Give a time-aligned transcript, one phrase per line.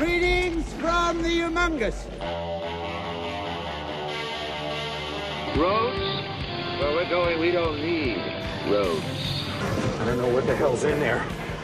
[0.00, 2.08] Greetings from the humongous.
[5.54, 6.80] Roads?
[6.80, 8.16] Where we're going, we don't need
[8.70, 9.04] roads.
[9.98, 11.22] I don't know what the hell's in there.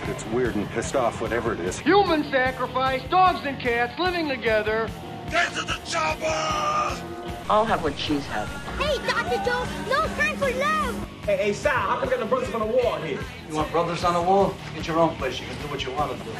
[0.09, 1.79] It's weird and pissed off, whatever it is.
[1.79, 4.91] Human sacrifice, dogs and cats living together.
[5.30, 7.25] Get to the chopper!
[7.48, 8.58] I'll have what she's having.
[8.78, 9.36] Hey, Dr.
[9.44, 11.08] Joe, no time for love!
[11.24, 13.20] Hey, hey, Sal, how come the brothers on the wall here?
[13.48, 14.54] You want brothers on the wall?
[14.74, 15.40] Get your own place.
[15.40, 16.30] You can do what you want to do.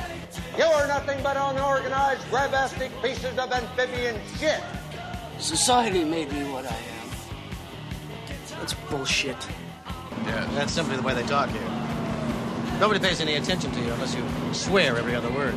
[0.59, 4.61] You are nothing but unorganized, grabastic pieces of amphibian shit.
[5.38, 7.09] Society made me what I am.
[8.59, 9.36] That's bullshit.
[10.25, 11.70] Yeah, that's simply the way they talk here.
[12.80, 15.55] Nobody pays any attention to you unless you swear every other word.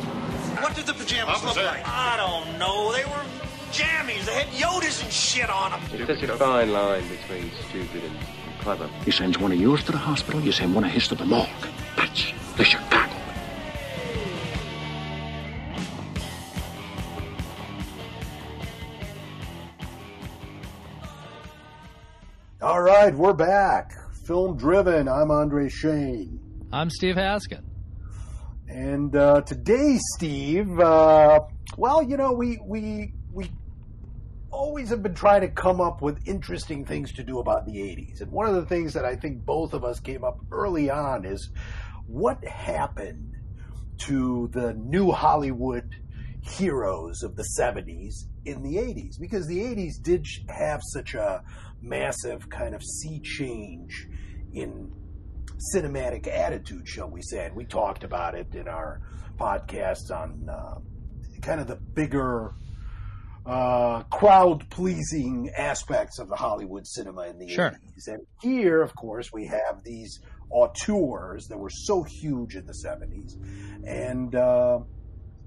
[0.58, 1.86] What did the pajamas look like?
[1.86, 2.92] I don't know.
[2.92, 3.24] They were
[3.72, 4.24] jammies.
[4.26, 5.80] They had Yodas and shit on them.
[5.92, 8.16] It's such a fine line between stupid and
[8.60, 8.88] clever.
[9.04, 11.24] He sends one of yours to the hospital, you send one of his to the
[11.24, 11.48] morgue.
[11.96, 13.16] That's the Chicago.
[22.62, 23.92] All right, we're back.
[24.24, 25.08] Film driven.
[25.08, 26.38] I'm Andre Shane.
[26.72, 27.64] I'm Steve Haskin.
[28.68, 31.40] And uh, today, Steve, uh,
[31.76, 33.19] well, you know, we we we
[34.60, 38.20] always have been trying to come up with interesting things to do about the 80s.
[38.20, 41.24] And one of the things that I think both of us came up early on
[41.24, 41.50] is
[42.06, 43.36] what happened
[44.00, 45.96] to the new Hollywood
[46.42, 49.18] heroes of the 70s in the 80s?
[49.18, 51.42] Because the 80s did have such a
[51.80, 54.08] massive kind of sea change
[54.52, 54.92] in
[55.74, 57.46] cinematic attitude, shall we say.
[57.46, 59.00] And we talked about it in our
[59.38, 60.74] podcasts on uh,
[61.40, 62.54] kind of the bigger
[63.46, 67.70] uh, crowd pleasing aspects of the Hollywood cinema in the sure.
[67.70, 68.08] 80s.
[68.08, 73.36] And here, of course, we have these auteurs that were so huge in the 70s.
[73.86, 74.80] And, uh,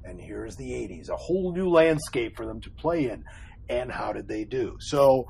[0.04, 3.24] and here's the 80s, a whole new landscape for them to play in.
[3.70, 4.78] And how did they do?
[4.80, 5.28] So,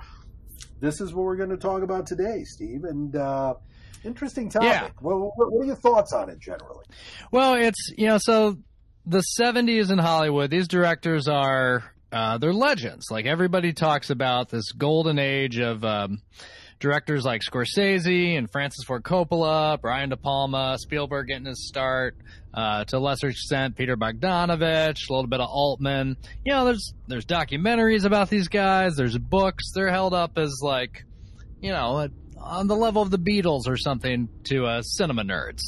[0.80, 2.84] this is what we're going to talk about today, Steve.
[2.84, 3.56] And, uh,
[4.04, 4.70] interesting topic.
[4.70, 4.90] Yeah.
[5.02, 6.86] Well, what are your thoughts on it generally?
[7.32, 8.58] Well, it's, you know, so
[9.06, 11.84] the 70s in Hollywood, these directors are
[12.14, 13.10] uh, they're legends.
[13.10, 16.22] Like everybody talks about this golden age of um,
[16.80, 22.16] directors like Scorsese and Francis Ford Coppola, Brian De Palma, Spielberg getting his start.
[22.54, 26.16] Uh, to a lesser extent, Peter Bogdanovich, a little bit of Altman.
[26.46, 28.96] You know, there's there's documentaries about these guys.
[28.96, 29.72] There's books.
[29.74, 31.04] They're held up as like,
[31.62, 35.62] you know, on the level of the Beatles or something to uh, cinema nerds.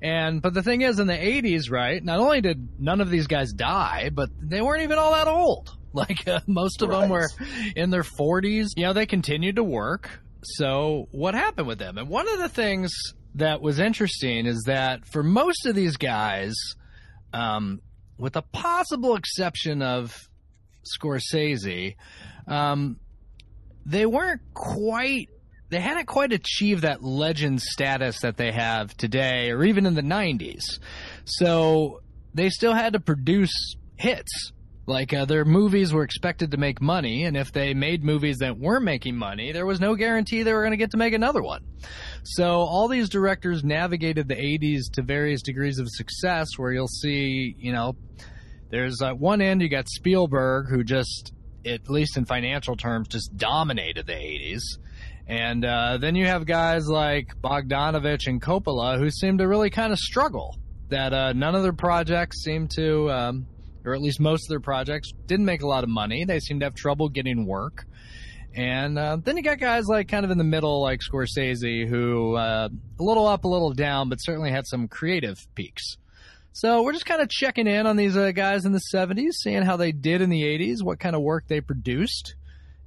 [0.00, 2.02] And but the thing is, in the '80s, right?
[2.02, 5.76] Not only did none of these guys die, but they weren't even all that old.
[5.94, 7.00] Like uh, most of right.
[7.00, 7.28] them were
[7.74, 8.68] in their 40s.
[8.76, 10.20] You know, they continued to work.
[10.42, 11.98] So what happened with them?
[11.98, 12.92] And one of the things
[13.34, 16.54] that was interesting is that for most of these guys,
[17.32, 17.80] um,
[18.18, 20.16] with a possible exception of
[20.84, 21.96] Scorsese,
[22.46, 22.98] um,
[23.86, 25.28] they weren't quite
[25.70, 30.02] they hadn't quite achieved that legend status that they have today or even in the
[30.02, 30.80] 90s.
[31.24, 32.02] So
[32.34, 34.52] they still had to produce hits.
[34.90, 38.58] Like uh, their movies were expected to make money, and if they made movies that
[38.58, 41.42] weren't making money, there was no guarantee they were going to get to make another
[41.42, 41.62] one.
[42.24, 47.54] So all these directors navigated the 80s to various degrees of success, where you'll see,
[47.56, 47.94] you know,
[48.70, 51.32] there's at one end you got Spielberg, who just,
[51.64, 54.62] at least in financial terms, just dominated the 80s.
[55.28, 59.92] And uh, then you have guys like Bogdanovich and Coppola who seem to really kind
[59.92, 60.56] of struggle.
[60.88, 63.46] That uh, none of their projects seem to, um,
[63.84, 66.24] or at least most of their projects, didn't make a lot of money.
[66.24, 67.86] They seemed to have trouble getting work.
[68.54, 72.36] And uh, then you got guys like kind of in the middle, like Scorsese, who
[72.36, 75.96] uh, a little up, a little down, but certainly had some creative peaks.
[76.52, 79.62] So we're just kind of checking in on these uh, guys in the 70s, seeing
[79.62, 82.34] how they did in the 80s, what kind of work they produced.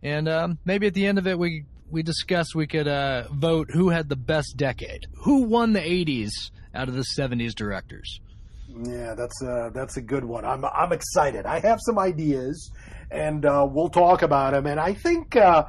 [0.02, 3.70] And um, maybe at the end of it, we we discussed we could uh, vote
[3.72, 5.06] who had the best decade.
[5.24, 6.32] Who won the 80s
[6.74, 8.20] out of the 70s directors?
[8.82, 10.46] Yeah, that's a, that's a good one.
[10.46, 11.46] I'm I'm excited.
[11.46, 12.72] I have some ideas,
[13.12, 14.66] and uh, we'll talk about them.
[14.66, 15.66] And I think uh,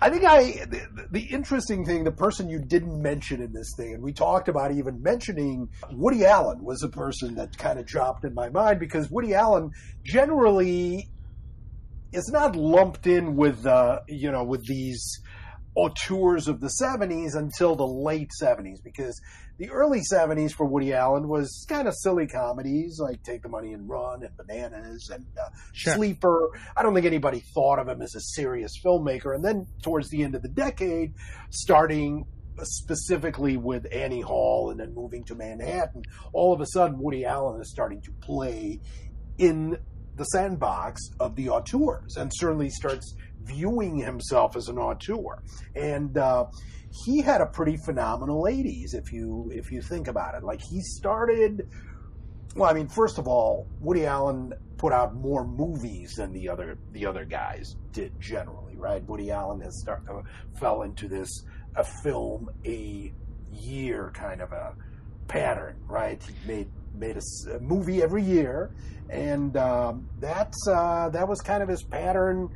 [0.00, 3.94] I think I the, the, interesting thing, the person you didn't mention in this thing,
[3.94, 8.24] and we talked about even mentioning Woody Allen was a person that kind of dropped
[8.24, 9.70] in my mind because Woody Allen
[10.02, 11.10] generally
[12.12, 15.20] is not lumped in with uh, you know with these
[15.76, 19.20] auteurs of the 70s until the late 70s because
[19.58, 23.72] the early 70s for Woody Allen was kind of silly comedies like Take the Money
[23.72, 25.94] and Run and Bananas and uh, sure.
[25.94, 26.48] Sleeper.
[26.76, 29.34] I don't think anybody thought of him as a serious filmmaker.
[29.34, 31.14] And then towards the end of the decade,
[31.50, 32.26] starting
[32.62, 37.60] specifically with Annie Hall and then moving to Manhattan, all of a sudden Woody Allen
[37.60, 38.80] is starting to play
[39.38, 39.76] in
[40.16, 45.42] the sandbox of the auteurs and certainly starts viewing himself as an auteur.
[45.74, 46.46] And uh,
[47.04, 50.44] he had a pretty phenomenal 80s if you if you think about it.
[50.44, 51.68] Like he started
[52.56, 56.78] well, I mean, first of all, Woody Allen put out more movies than the other
[56.92, 59.02] the other guys did generally, right?
[59.04, 60.22] Woody Allen has start, uh,
[60.60, 61.28] fell into this
[61.76, 63.12] a film a
[63.52, 64.74] year kind of a
[65.26, 66.22] pattern, right?
[66.22, 68.70] He made made a, a movie every year,
[69.10, 72.48] and um, that's uh, that was kind of his pattern.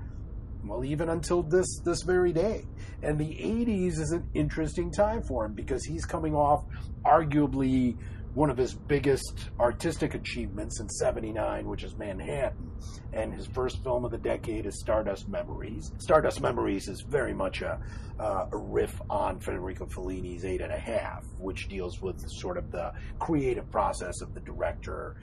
[0.64, 2.64] Well, even until this this very day,
[3.02, 6.64] and the '80s is an interesting time for him because he's coming off
[7.04, 7.96] arguably
[8.34, 12.70] one of his biggest artistic achievements in 79, which is Manhattan.
[13.12, 15.90] And his first film of the decade is Stardust Memories.
[15.98, 17.80] Stardust Memories is very much a,
[18.20, 22.70] uh, a riff on Federico Fellini's Eight and a Half, which deals with sort of
[22.70, 25.16] the creative process of the director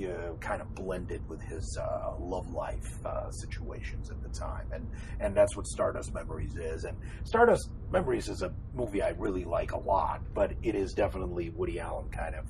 [0.00, 4.66] you know, kind of blended with his uh, love life uh, situations at the time,
[4.72, 4.88] and
[5.20, 6.84] and that's what Stardust Memories is.
[6.84, 11.50] And Stardust Memories is a movie I really like a lot, but it is definitely
[11.50, 12.46] Woody Allen kind of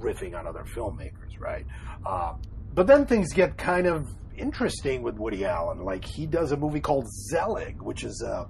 [0.00, 1.64] riffing on other filmmakers, right?
[2.04, 2.34] Uh,
[2.74, 5.84] but then things get kind of interesting with Woody Allen.
[5.84, 8.48] Like he does a movie called Zelig, which is a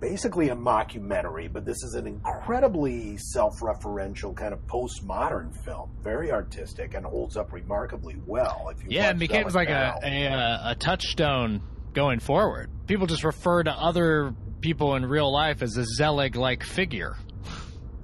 [0.00, 6.94] basically a mockumentary, but this is an incredibly self-referential kind of postmodern film, very artistic
[6.94, 8.70] and holds up remarkably well.
[8.74, 11.62] If you yeah, it becomes like a, a, uh, a touchstone
[11.92, 12.70] going forward.
[12.86, 17.16] People just refer to other people in real life as a Zelig-like figure.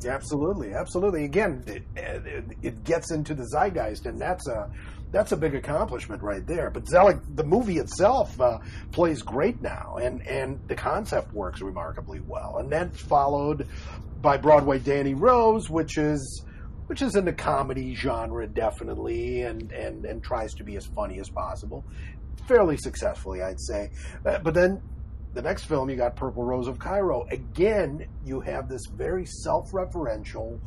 [0.05, 1.25] Absolutely, absolutely.
[1.25, 4.69] Again, it, it, it, gets into the zeitgeist, and that's a
[5.12, 6.70] that's a big accomplishment right there.
[6.70, 8.59] But Zelig, the movie itself uh,
[8.91, 12.56] plays great now, and and the concept works remarkably well.
[12.59, 13.69] And that's followed
[14.20, 16.44] by Broadway Danny Rose, which is
[16.87, 21.20] which is in the comedy genre definitely, and and and tries to be as funny
[21.20, 21.85] as possible,
[22.49, 23.91] fairly successfully, I'd say.
[24.25, 24.81] Uh, but then
[25.35, 27.26] the next film, you got Purple Rose of Cairo.
[27.31, 30.59] Again, you have this very self-referential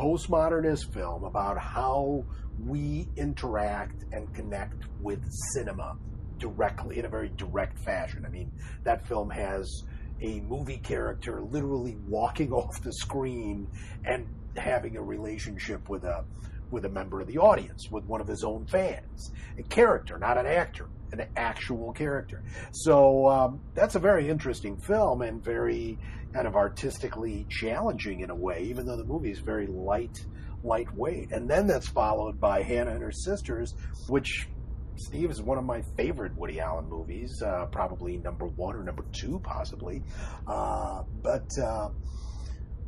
[0.00, 2.24] postmodernist film about how
[2.66, 5.94] we interact and connect with cinema
[6.38, 8.24] directly in a very direct fashion.
[8.24, 8.50] I mean,
[8.84, 9.84] that film has
[10.22, 13.68] a movie character literally walking off the screen
[14.06, 14.26] and
[14.56, 16.24] having a relationship with a
[16.70, 19.32] with a member of the audience, with one of his own fans.
[19.58, 22.44] A character, not an actor, an actual character.
[22.70, 25.98] So um, that's a very interesting film and very
[26.32, 30.18] kind of artistically challenging in a way, even though the movie is very light
[30.62, 31.32] lightweight.
[31.32, 33.74] And then that's followed by Hannah and her sisters,
[34.08, 34.48] which
[34.96, 39.04] Steve is one of my favorite Woody Allen movies, uh, probably number one or number
[39.12, 40.02] two, possibly.
[40.46, 41.88] Uh, but uh,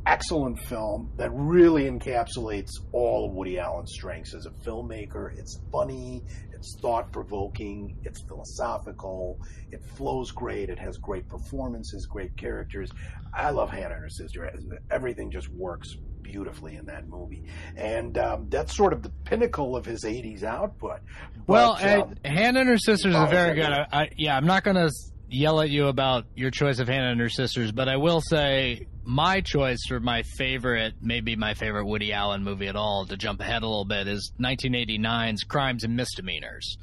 [0.05, 5.35] excellent film that really encapsulates all of Woody Allen's strengths as a filmmaker.
[5.37, 6.23] It's funny,
[6.63, 9.37] it's thought provoking, it's philosophical,
[9.71, 12.89] it flows great, it has great performances, great characters.
[13.33, 14.49] I love Hannah and her sister.
[14.89, 17.43] Everything just works beautifully in that movie,
[17.75, 21.01] and um, that's sort of the pinnacle of his '80s output.
[21.47, 23.65] Well, um, Hannah and her sisters oh, is very good.
[23.65, 24.89] I, I, yeah, I'm not going to
[25.29, 28.87] yell at you about your choice of Hannah and her sisters, but I will say
[29.05, 33.41] my choice for my favorite, maybe my favorite Woody Allen movie at all, to jump
[33.41, 36.77] ahead a little bit, is 1989's Crimes and Misdemeanors.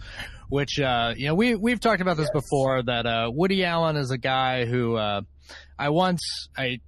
[0.49, 2.43] Which uh, you know we we've talked about this yes.
[2.43, 5.21] before that uh, Woody Allen is a guy who uh,
[5.79, 6.81] I once I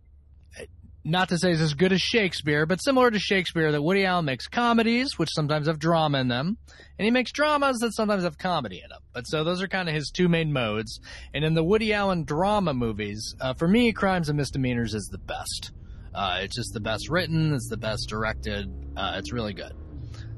[1.05, 4.25] not to say it's as good as Shakespeare, but similar to Shakespeare, that Woody Allen
[4.25, 6.57] makes comedies, which sometimes have drama in them,
[6.99, 9.01] and he makes dramas that sometimes have comedy in them.
[9.13, 11.01] But so those are kind of his two main modes.
[11.35, 15.19] And in the Woody Allen drama movies, uh, for me, Crimes and Misdemeanors is the
[15.19, 15.73] best.
[16.15, 19.73] Uh, it's just the best written, it's the best directed, uh, it's really good.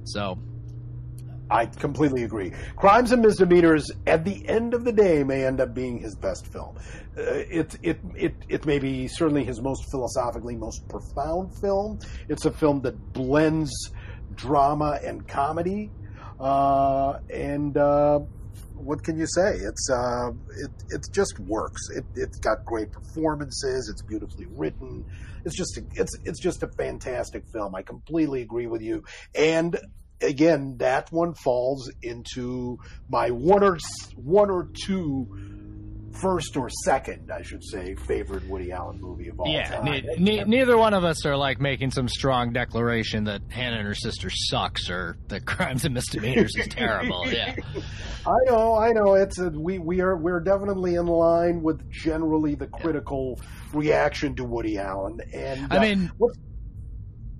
[0.05, 0.39] So
[1.51, 2.53] I completely agree.
[2.77, 6.47] Crimes and Misdemeanors, at the end of the day, may end up being his best
[6.47, 6.77] film.
[7.17, 11.99] Uh, it, it, it, it may be certainly his most philosophically most profound film.
[12.29, 13.73] It's a film that blends
[14.35, 15.91] drama and comedy.
[16.41, 18.21] Uh, and uh,
[18.75, 19.55] what can you say?
[19.55, 21.81] It's uh, it it just works.
[21.91, 23.89] It it's got great performances.
[23.89, 25.05] It's beautifully written.
[25.45, 27.75] It's just a, it's it's just a fantastic film.
[27.75, 29.05] I completely agree with you.
[29.35, 29.79] And
[30.25, 32.79] again, that one falls into
[33.09, 33.79] my one or
[34.17, 35.29] one or two
[36.21, 39.85] first or second, I should say, favorite Woody Allen movie of all yeah, time.
[39.85, 43.87] Ne- ne- neither one of us are like making some strong declaration that Hannah and
[43.87, 47.25] her sister sucks or that Crimes and Misdemeanors is terrible.
[47.35, 47.57] Yeah,
[48.27, 49.15] I know, I know.
[49.15, 53.49] It's a, we we are we're definitely in line with generally the critical yeah.
[53.73, 55.21] reaction to Woody Allen.
[55.33, 56.13] And I uh, mean,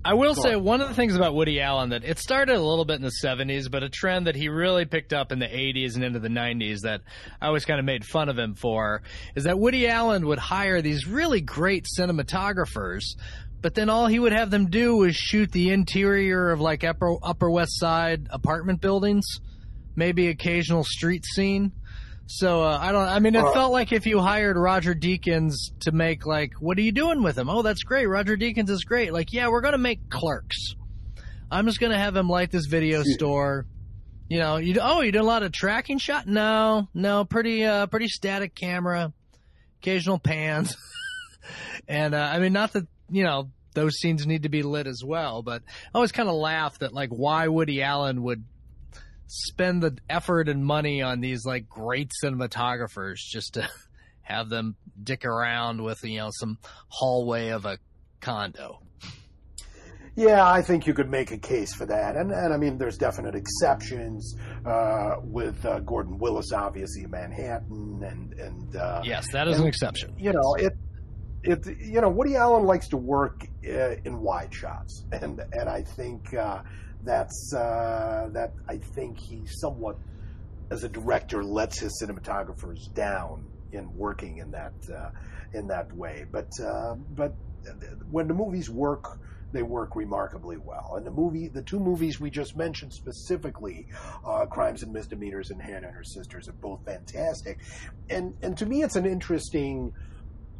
[0.05, 2.85] I will say one of the things about Woody Allen that it started a little
[2.85, 5.95] bit in the 70s, but a trend that he really picked up in the 80s
[5.95, 7.01] and into the 90s that
[7.41, 9.01] I always kind of made fun of him for
[9.35, 13.15] is that Woody Allen would hire these really great cinematographers,
[13.61, 17.15] but then all he would have them do was shoot the interior of like upper
[17.23, 19.25] Upper West Side apartment buildings,
[19.95, 21.71] maybe occasional street scene.
[22.27, 23.07] So uh, I don't.
[23.07, 26.77] I mean, it Uh, felt like if you hired Roger Deakins to make like, what
[26.77, 27.49] are you doing with him?
[27.49, 28.07] Oh, that's great.
[28.07, 29.13] Roger Deakins is great.
[29.13, 30.75] Like, yeah, we're gonna make Clerks.
[31.51, 33.67] I'm just gonna have him light this video store.
[34.27, 36.25] You know, you oh, you did a lot of tracking shot?
[36.25, 39.13] No, no, pretty uh, pretty static camera,
[39.81, 40.75] occasional pans,
[41.87, 45.03] and uh, I mean, not that you know those scenes need to be lit as
[45.05, 48.43] well, but I always kind of laugh that like why Woody Allen would
[49.27, 53.67] spend the effort and money on these like great cinematographers just to
[54.21, 56.57] have them dick around with you know some
[56.89, 57.77] hallway of a
[58.21, 58.79] condo.
[60.17, 62.97] Yeah, I think you could make a case for that, and and I mean, there's
[62.97, 69.57] definite exceptions uh, with uh, Gordon Willis, obviously Manhattan, and and uh, Yes, that is
[69.57, 70.15] and, an exception.
[70.17, 70.73] You know, it
[71.43, 75.81] it you know Woody Allen likes to work uh, in wide shots, and and I
[75.81, 76.61] think uh,
[77.05, 79.97] that's uh, that I think he somewhat
[80.71, 85.09] as a director lets his cinematographers down in working in that uh,
[85.53, 87.33] in that way, but uh, but
[88.09, 89.19] when the movies work
[89.55, 90.95] they work remarkably well.
[90.97, 93.87] And the movie, the two movies we just mentioned specifically,
[94.25, 97.59] uh, Crimes and Misdemeanors and Hannah and Her Sisters, are both fantastic.
[98.09, 99.93] And and to me, it's an interesting,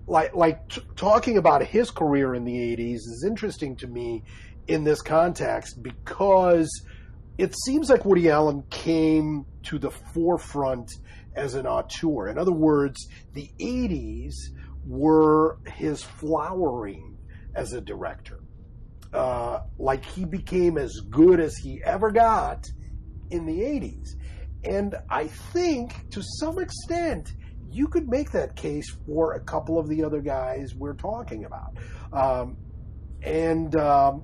[0.07, 4.23] like like t- talking about his career in the '80s is interesting to me
[4.67, 6.69] in this context because
[7.37, 10.89] it seems like Woody Allen came to the forefront
[11.35, 12.27] as an auteur.
[12.29, 14.33] In other words, the '80s
[14.85, 17.17] were his flowering
[17.55, 18.39] as a director.
[19.13, 22.65] Uh, like he became as good as he ever got
[23.31, 24.09] in the 80s.
[24.63, 27.31] And I think to some extent,
[27.71, 31.77] you could make that case for a couple of the other guys we're talking about.
[32.11, 32.57] Um,
[33.21, 34.23] and um,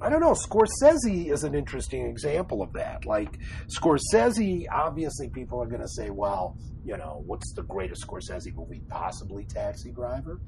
[0.00, 3.04] I don't know, Scorsese is an interesting example of that.
[3.04, 8.54] Like, Scorsese, obviously, people are going to say, well, you know, what's the greatest Scorsese
[8.54, 8.80] movie?
[8.88, 10.40] Possibly Taxi Driver,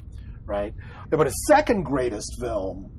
[0.46, 0.72] right?
[1.10, 2.90] But his second greatest film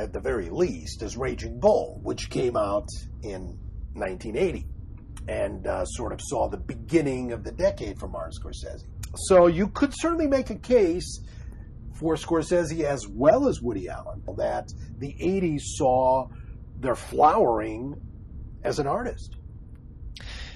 [0.00, 2.88] at the very least, is Raging Bull, which came out
[3.22, 3.58] in
[3.94, 4.66] 1980
[5.28, 8.84] and uh, sort of saw the beginning of the decade for Martin Scorsese.
[9.14, 11.20] So you could certainly make a case
[12.00, 16.28] for Scorsese as well as Woody Allen that the 80s saw
[16.78, 17.94] their flowering
[18.64, 19.36] as an artist,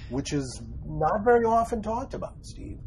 [0.09, 2.79] which is not very often talked about, Steve.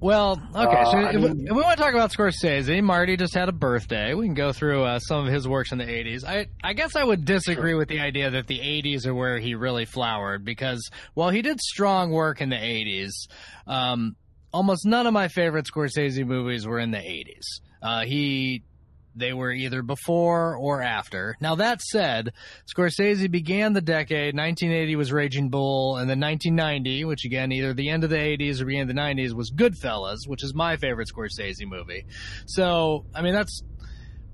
[0.00, 0.80] Well, okay.
[0.80, 3.48] Uh, so I if, mean- if we want to talk about Scorsese, Marty just had
[3.48, 4.14] a birthday.
[4.14, 6.24] We can go through uh, some of his works in the '80s.
[6.24, 9.54] I, I guess I would disagree with the idea that the '80s are where he
[9.54, 13.12] really flowered because while he did strong work in the '80s,
[13.66, 14.14] um,
[14.52, 17.60] almost none of my favorite Scorsese movies were in the '80s.
[17.84, 18.62] Uh, he
[19.16, 21.36] they were either before or after.
[21.40, 22.32] Now that said,
[22.66, 24.34] Scorsese began the decade.
[24.34, 28.60] 1980 was Raging Bull, and then 1990, which again either the end of the 80s
[28.60, 32.06] or beginning of the 90s, was Goodfellas, which is my favorite Scorsese movie.
[32.46, 33.62] So I mean that's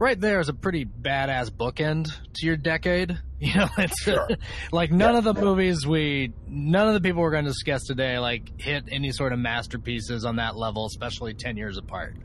[0.00, 3.16] right there is a pretty badass bookend to your decade.
[3.42, 4.06] You know, it's
[4.70, 8.18] like none of the movies we, none of the people we're going to discuss today,
[8.18, 12.16] like hit any sort of masterpieces on that level, especially ten years apart.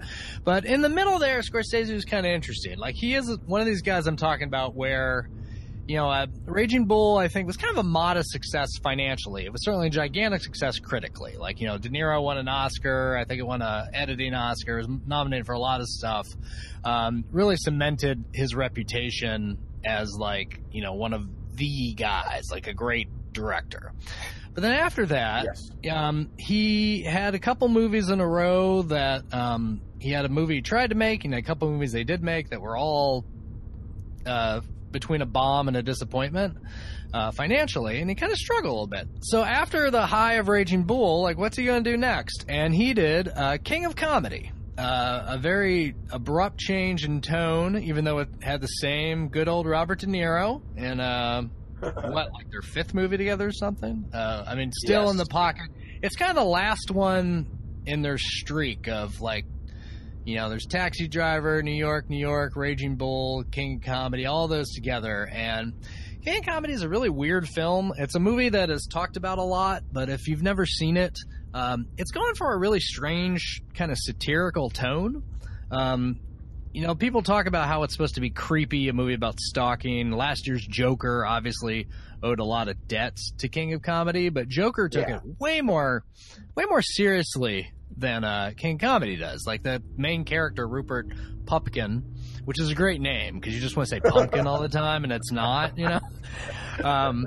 [0.44, 2.78] But in the middle there, Scorsese was kind of interesting.
[2.78, 5.30] Like he is one of these guys I'm talking about where.
[5.88, 9.46] You know, uh, Raging Bull, I think, was kind of a modest success financially.
[9.46, 11.36] It was certainly a gigantic success critically.
[11.38, 13.16] Like, you know, De Niro won an Oscar.
[13.16, 14.80] I think it won a editing Oscar.
[14.80, 16.28] It was nominated for a lot of stuff.
[16.84, 22.74] Um, really cemented his reputation as like you know one of the guys, like a
[22.74, 23.94] great director.
[24.54, 25.48] But then after that,
[25.92, 30.56] um, he had a couple movies in a row that um, he had a movie
[30.56, 33.26] he tried to make, and a couple movies they did make that were all
[34.26, 34.62] uh,
[34.96, 36.58] between a bomb and a disappointment
[37.14, 39.08] uh, financially, and he kind of struggled a little bit.
[39.24, 42.46] So after the high of Raging Bull, like what's he going to do next?
[42.48, 44.52] And he did uh, King of Comedy.
[44.78, 49.66] Uh, a very abrupt change in tone, even though it had the same good old
[49.66, 51.42] Robert De Niro in uh,
[51.80, 54.06] what, like their fifth movie together or something.
[54.14, 55.12] Uh, I mean, still Yes.
[55.12, 55.68] in the pocket.
[56.02, 57.48] It's kind of the last one
[57.86, 59.46] in their streak of like,
[60.26, 64.48] you know, there's Taxi Driver, New York, New York, Raging Bull, King of Comedy, all
[64.48, 65.74] those together, and
[66.24, 67.94] King of Comedy is a really weird film.
[67.98, 71.18] It's a movie that is talked about a lot, but if you've never seen it,
[71.54, 75.24] um, it's going for a really strange kind of satirical tone.
[75.72, 76.20] Um,
[76.74, 80.12] you know, people talk about how it's supposed to be creepy, a movie about stalking.
[80.12, 81.88] Last year's Joker obviously
[82.22, 85.18] owed a lot of debts to King of Comedy, but Joker took Yeah.
[85.18, 86.04] it way more,
[86.56, 89.46] way more seriously than uh, King Comedy does.
[89.48, 91.08] Like the main character, Rupert
[91.46, 92.04] Pupkin,
[92.46, 95.04] which is a great name because you just want to say pumpkin all the time,
[95.04, 96.00] and it's not, you know.
[96.84, 97.26] Um,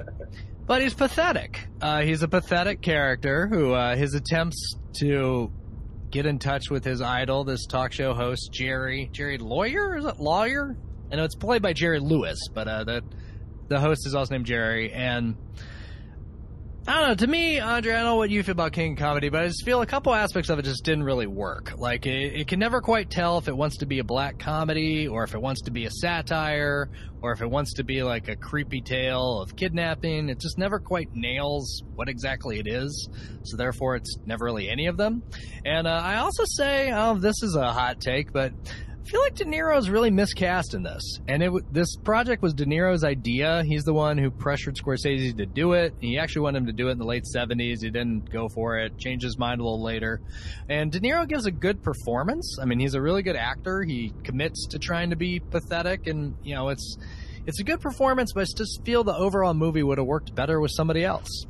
[0.67, 1.67] but he's pathetic.
[1.81, 5.51] Uh, he's a pathetic character who uh, his attempts to
[6.11, 10.21] get in touch with his idol, this talk show host Jerry Jerry Lawyer, is it
[10.21, 10.77] Lawyer?
[11.11, 13.03] I know it's played by Jerry Lewis, but uh, the
[13.69, 15.37] the host is also named Jerry, and
[16.89, 17.15] I don't know.
[17.17, 19.63] To me, Andre, I don't know what you feel about King Comedy, but I just
[19.63, 21.75] feel a couple aspects of it just didn't really work.
[21.77, 25.07] Like it, it can never quite tell if it wants to be a black comedy,
[25.07, 26.89] or if it wants to be a satire,
[27.21, 30.31] or if it wants to be like a creepy tale of kidnapping.
[30.31, 33.11] It just never quite nails what exactly it is.
[33.43, 35.23] So therefore, it's never really any of them.
[35.67, 38.55] And uh, I also say, oh, this is a hot take, but
[39.09, 41.21] feel like De Niro is really miscast in this.
[41.27, 43.63] And it this project was De Niro's idea.
[43.65, 45.95] He's the one who pressured Scorsese to do it.
[46.01, 47.83] He actually wanted him to do it in the late 70s.
[47.83, 50.21] He didn't go for it, changed his mind a little later.
[50.69, 52.59] And De Niro gives a good performance.
[52.61, 53.83] I mean, he's a really good actor.
[53.83, 56.99] He commits to trying to be pathetic and, you know, it's
[57.47, 60.61] it's a good performance, but I just feel the overall movie would have worked better
[60.61, 61.47] with somebody else.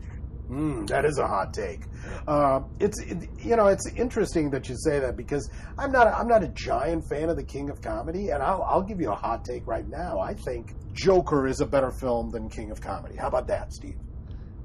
[0.51, 1.83] Mm, that is a hot take.
[2.27, 6.17] Uh, it's it, you know it's interesting that you say that because I'm not a,
[6.17, 9.11] I'm not a giant fan of the King of Comedy, and I'll I'll give you
[9.11, 10.21] a hot take right now.
[10.21, 13.17] I think Joker is a better film than King of Comedy.
[13.17, 13.97] How about that, Steve?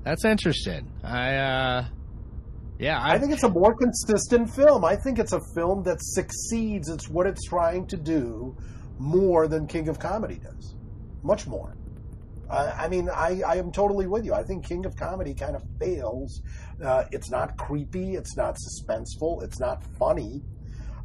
[0.04, 0.90] That's interesting.
[1.04, 1.86] I uh
[2.80, 4.84] yeah, I, I think it's a more consistent film.
[4.86, 6.90] I think it's a film that succeeds.
[6.90, 8.56] It's what it's trying to do
[9.00, 10.75] more than King of Comedy does,
[11.24, 11.75] much more.
[12.54, 14.34] Uh, I mean, I, I am totally with you.
[14.36, 16.44] I think King of Comedy kind of fails.
[16.84, 18.14] Uh, it's not creepy.
[18.14, 19.42] It's not suspenseful.
[19.42, 20.44] It's not funny.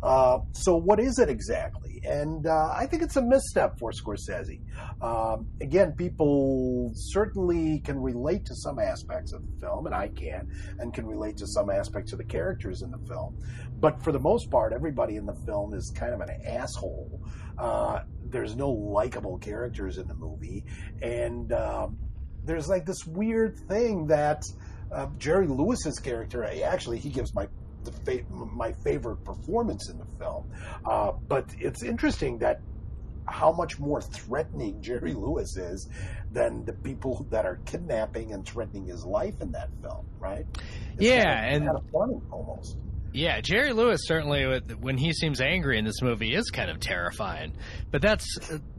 [0.03, 2.03] Uh, so, what is it exactly?
[2.05, 4.61] And uh, I think it's a misstep for Scorsese.
[5.03, 10.49] Um, again, people certainly can relate to some aspects of the film, and I can,
[10.79, 13.39] and can relate to some aspects of the characters in the film.
[13.81, 17.21] But for the most part, everybody in the film is kind of an asshole.
[17.59, 20.65] Uh, there's no likable characters in the movie,
[21.03, 21.99] and um,
[22.45, 24.43] there's like this weird thing that
[24.93, 27.47] uh, Jerry Lewis's character actually he gives my
[27.85, 30.51] the fa- my favorite performance in the film.
[30.85, 32.61] Uh, but it's interesting that
[33.27, 35.89] how much more threatening Jerry Lewis is
[36.33, 40.47] than the people that are kidnapping and threatening his life in that film, right?
[40.95, 42.77] It's yeah, kind of, and kind of funny almost.
[43.19, 47.53] Yeah, Jerry Lewis certainly, when he seems angry in this movie, is kind of terrifying.
[47.91, 48.25] But that's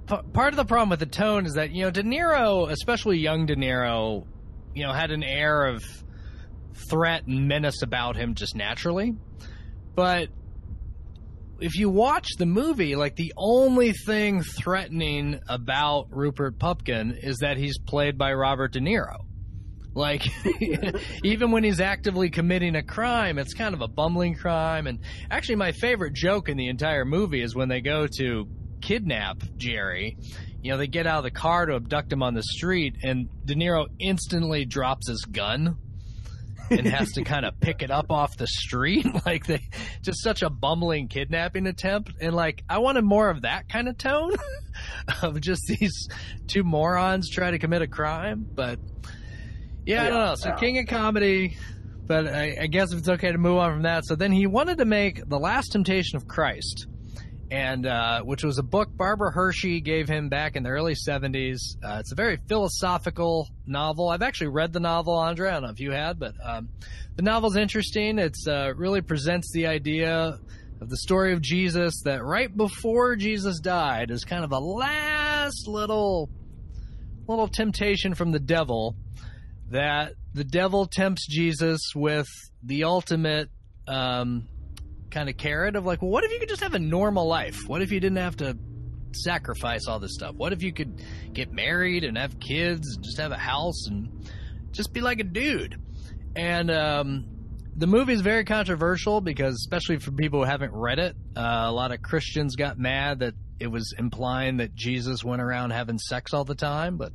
[0.08, 3.18] uh, part of the problem with the tone is that you know De Niro, especially
[3.18, 4.26] young De Niro,
[4.74, 5.84] you know, had an air of
[6.90, 9.14] threat and menace about him just naturally.
[9.94, 10.30] But
[11.60, 17.58] if you watch the movie, like the only thing threatening about Rupert Pupkin is that
[17.58, 19.26] he's played by Robert De Niro.
[20.00, 20.26] Like,
[21.26, 24.88] even when he's actively committing a crime, it's kind of a bumbling crime.
[24.88, 28.48] And actually, my favorite joke in the entire movie is when they go to
[28.80, 30.18] kidnap Jerry.
[30.62, 33.28] You know, they get out of the car to abduct him on the street, and
[33.44, 35.76] De Niro instantly drops his gun
[36.72, 39.06] and has to kind of pick it up off the street.
[39.26, 39.62] like they
[40.02, 42.14] just such a bumbling kidnapping attempt.
[42.22, 44.36] And like I wanted more of that kind of tone
[45.22, 46.08] of just these
[46.48, 48.46] two morons try to commit a crime.
[48.54, 48.80] But
[49.86, 50.36] yeah, I don't know.
[50.36, 51.58] So King of Comedy,
[52.06, 54.06] but I, I guess if it's okay to move on from that.
[54.06, 56.88] So then he wanted to make The Last Temptation of Christ.
[57.52, 61.78] And uh, which was a book Barbara Hershey gave him back in the early 70s.
[61.84, 64.10] Uh, it's a very philosophical novel.
[64.10, 65.50] I've actually read the novel, Andre.
[65.50, 66.70] I don't know if you had, but um,
[67.16, 68.20] the novel's interesting.
[68.20, 70.40] It uh, really presents the idea
[70.82, 75.68] of the story of Jesus that right before Jesus died is kind of a last
[75.68, 76.30] little
[77.28, 78.96] little temptation from the devil
[79.72, 82.28] that the devil tempts Jesus with
[82.64, 83.50] the ultimate
[83.88, 84.48] um,
[85.10, 87.60] kind of carrot of like, well, what if you could just have a normal life?
[87.68, 88.58] What if you didn't have to
[89.14, 90.36] sacrifice all this stuff?
[90.36, 91.02] What if you could
[91.34, 94.10] get married and have kids and just have a house and
[94.72, 95.76] just be like a dude?
[96.36, 97.26] And um,
[97.76, 101.72] the movie is very controversial because, especially for people who haven't read it, uh, a
[101.72, 106.34] lot of Christians got mad that it was implying that Jesus went around having sex
[106.34, 107.12] all the time, but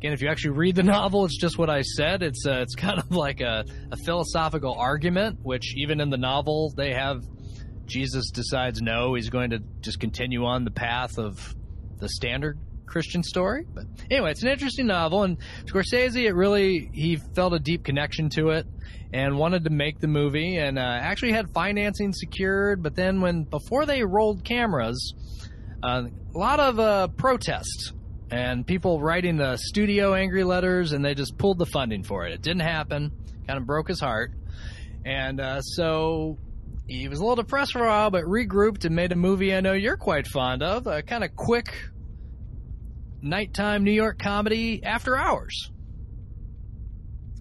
[0.00, 2.22] again, if you actually read the novel, it's just what I said.
[2.22, 6.72] It's uh, it's kind of like a, a philosophical argument, which even in the novel
[6.76, 7.22] they have.
[7.86, 11.56] Jesus decides no, he's going to just continue on the path of
[11.98, 13.66] the standard Christian story.
[13.74, 18.28] But anyway, it's an interesting novel, and Scorsese, it really he felt a deep connection
[18.36, 18.64] to it
[19.12, 22.80] and wanted to make the movie, and uh, actually had financing secured.
[22.80, 25.14] But then when before they rolled cameras,
[25.82, 27.92] Uh, a lot of uh, protests
[28.30, 32.32] and people writing the studio angry letters, and they just pulled the funding for it.
[32.32, 33.12] It didn't happen.
[33.46, 34.32] Kind of broke his heart.
[35.04, 36.38] And uh, so
[36.86, 39.60] he was a little depressed for a while, but regrouped and made a movie I
[39.60, 41.72] know you're quite fond of, a kind of quick
[43.22, 45.70] nighttime New York comedy, After Hours.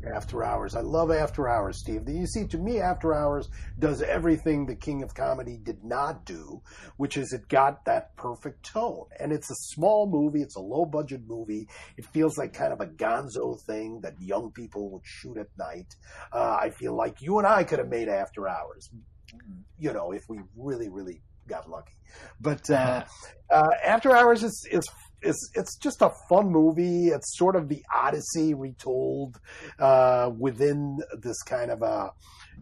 [0.06, 0.76] After Hours.
[0.76, 2.08] I love After Hours, Steve.
[2.08, 6.62] You see, to me, After Hours does everything the King of Comedy did not do,
[6.98, 9.06] which is it got that perfect tone.
[9.20, 11.68] And it's a small movie, it's a low budget movie.
[11.98, 15.94] It feels like kind of a gonzo thing that young people would shoot at night.
[16.32, 18.90] Uh, I feel like you and I could have made After Hours,
[19.78, 21.94] you know, if we really, really got lucky.
[22.40, 23.04] But uh,
[23.52, 24.88] uh, After Hours is, is
[25.22, 27.10] it's it's just a fun movie.
[27.10, 29.40] It's sort of the Odyssey retold
[29.78, 32.12] uh, within this kind of a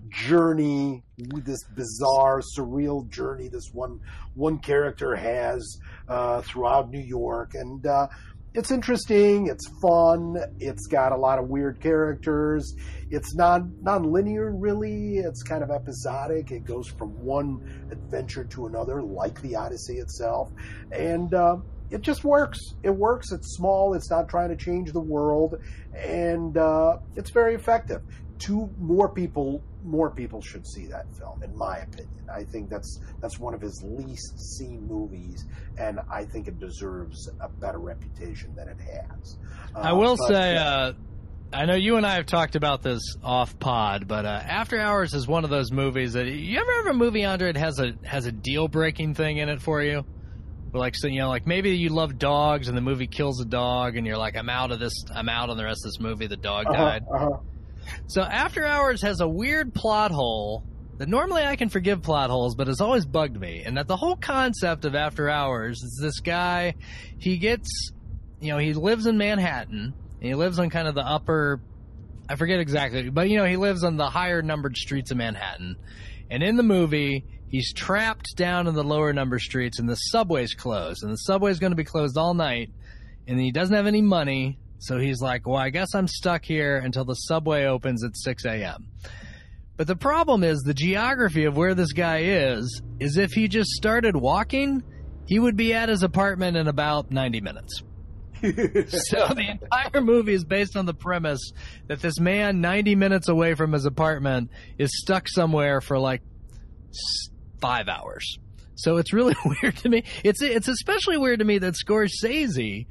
[0.09, 3.99] journey, this bizarre, surreal journey this one
[4.35, 8.07] one character has uh, throughout New York, and uh,
[8.53, 9.47] it's interesting.
[9.47, 10.37] It's fun.
[10.59, 12.75] It's got a lot of weird characters.
[13.11, 15.17] It's not non-linear, really.
[15.17, 16.51] It's kind of episodic.
[16.51, 20.51] It goes from one adventure to another, like the Odyssey itself,
[20.91, 21.57] and uh,
[21.89, 22.59] it just works.
[22.83, 23.31] It works.
[23.31, 23.93] It's small.
[23.93, 25.55] It's not trying to change the world,
[25.95, 28.01] and uh, it's very effective.
[28.39, 32.29] Two more people, more people should see that film, in my opinion.
[32.31, 35.45] I think that's that's one of his least seen movies,
[35.77, 39.37] and I think it deserves a better reputation than it has.
[39.75, 40.55] Uh, I will but, say.
[40.57, 40.93] Uh,
[41.53, 45.13] I know you and I have talked about this off pod, but uh, After Hours
[45.13, 47.93] is one of those movies that you ever have a movie under it has a
[48.03, 50.03] has a deal breaking thing in it for you.
[50.71, 53.45] But like so, you know, like maybe you love dogs and the movie kills a
[53.45, 54.93] dog, and you're like, I'm out of this.
[55.13, 56.27] I'm out on the rest of this movie.
[56.27, 57.05] The dog uh-huh, died.
[57.13, 57.37] Uh-huh.
[58.07, 60.63] So After Hours has a weird plot hole
[60.97, 63.63] that normally I can forgive plot holes, but has always bugged me.
[63.65, 66.75] And that the whole concept of After Hours is this guy,
[67.19, 67.91] he gets,
[68.41, 71.61] you know, he lives in Manhattan, and he lives on kind of the upper,
[72.27, 75.77] I forget exactly, but you know, he lives on the higher numbered streets of Manhattan.
[76.29, 80.53] And in the movie, he's trapped down in the lower number streets and the subway's
[80.53, 82.71] closed and the subway's going to be closed all night
[83.27, 86.77] and he doesn't have any money so he's like well i guess i'm stuck here
[86.77, 88.87] until the subway opens at 6 a.m
[89.75, 93.69] but the problem is the geography of where this guy is is if he just
[93.71, 94.83] started walking
[95.27, 97.83] he would be at his apartment in about 90 minutes.
[98.39, 101.53] So the entire movie is based on the premise
[101.87, 106.21] that this man 90 minutes away from his apartment is stuck somewhere for like
[107.59, 108.37] five hours.
[108.75, 110.03] So it's really weird to me.
[110.23, 112.85] It's it's especially weird to me that Scorsese,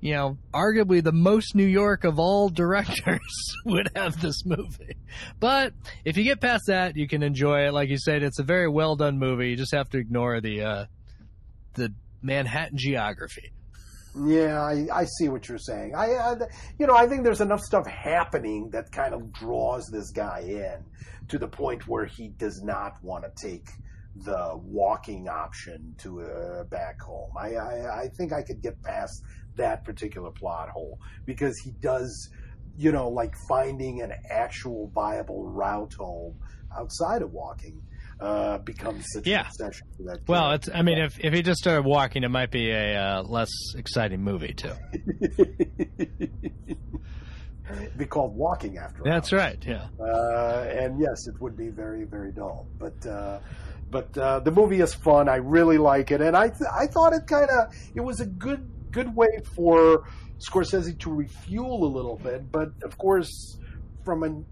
[0.00, 3.20] you know, arguably the most New York of all directors,
[3.64, 4.96] would have this movie.
[5.40, 5.74] But
[6.04, 7.74] if you get past that, you can enjoy it.
[7.74, 9.50] Like you said, it's a very well done movie.
[9.50, 10.84] You just have to ignore the uh,
[11.74, 13.52] the Manhattan geography.
[14.16, 15.96] Yeah, I, I see what you're saying.
[15.96, 16.36] I, I,
[16.78, 20.84] you know, I think there's enough stuff happening that kind of draws this guy in
[21.28, 23.66] to the point where he does not want to take
[24.16, 27.30] the walking option to uh, back home.
[27.36, 29.22] I, I, I think I could get past
[29.56, 32.30] that particular plot hole because he does,
[32.76, 36.36] you know, like finding an actual viable route home
[36.76, 37.82] outside of walking
[38.20, 39.40] uh, becomes such yeah.
[39.40, 40.20] an obsession for that.
[40.28, 40.68] Well, it's.
[40.72, 44.22] I mean, if if he just started walking, it might be a uh, less exciting
[44.22, 44.72] movie too.
[47.70, 49.02] It'd be called Walking After.
[49.04, 49.40] That's hours.
[49.40, 49.64] right.
[49.66, 49.88] Yeah.
[49.98, 53.06] Uh, and yes, it would be very very dull, but.
[53.06, 53.40] Uh,
[53.94, 55.28] but uh, the movie is fun.
[55.28, 58.26] I really like it, and I th- I thought it kind of it was a
[58.26, 60.08] good good way for
[60.44, 62.50] Scorsese to refuel a little bit.
[62.50, 63.56] But of course,
[64.04, 64.44] from an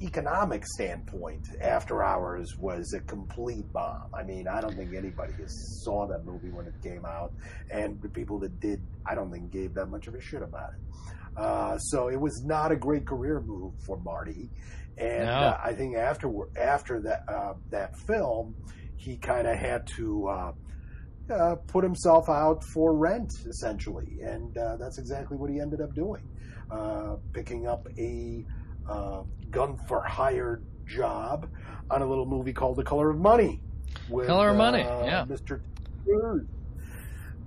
[0.00, 4.08] economic standpoint, After Hours was a complete bomb.
[4.18, 5.34] I mean, I don't think anybody
[5.84, 7.34] saw that movie when it came out,
[7.70, 10.70] and the people that did, I don't think gave that much of a shit about
[10.70, 10.80] it.
[11.36, 14.48] Uh, so it was not a great career move for Marty.
[14.98, 15.32] And No.
[15.32, 18.54] uh, I think after after that uh, that film,
[18.96, 20.52] he kind of had to uh,
[21.32, 25.94] uh, put himself out for rent essentially, and uh, that's exactly what he ended up
[25.94, 26.22] doing,
[26.70, 28.44] uh, picking up a
[28.88, 31.48] uh, gun for hire job
[31.90, 33.60] on a little movie called The Color of Money.
[34.10, 35.24] With, Color of Money, yeah.
[35.26, 35.60] Mr.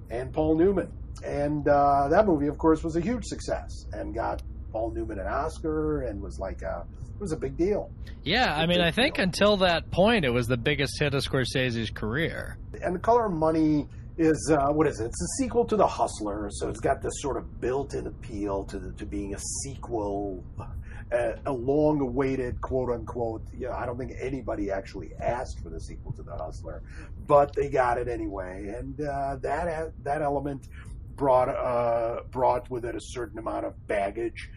[0.10, 0.92] And Paul Newman.
[1.26, 5.28] And uh, that movie, of course, was a huge success and got Paul Newman an
[5.28, 6.86] Oscar and was like a,
[7.22, 7.90] was a big deal.
[8.24, 11.90] Yeah, I mean, I think until that point, it was the biggest hit of Scorsese's
[11.90, 12.58] career.
[12.84, 15.06] And The Color of Money is uh, what is it?
[15.06, 18.80] It's a sequel to The Hustler, so it's got this sort of built-in appeal to
[18.80, 20.44] the, to being a sequel
[21.12, 23.44] a, a long-awaited quote unquote.
[23.56, 26.84] Yeah, I don't think anybody actually asked for the sequel to The Hustler,
[27.28, 30.68] but they got it anyway, and uh, that that element
[31.16, 34.50] brought uh, brought with it a certain amount of baggage.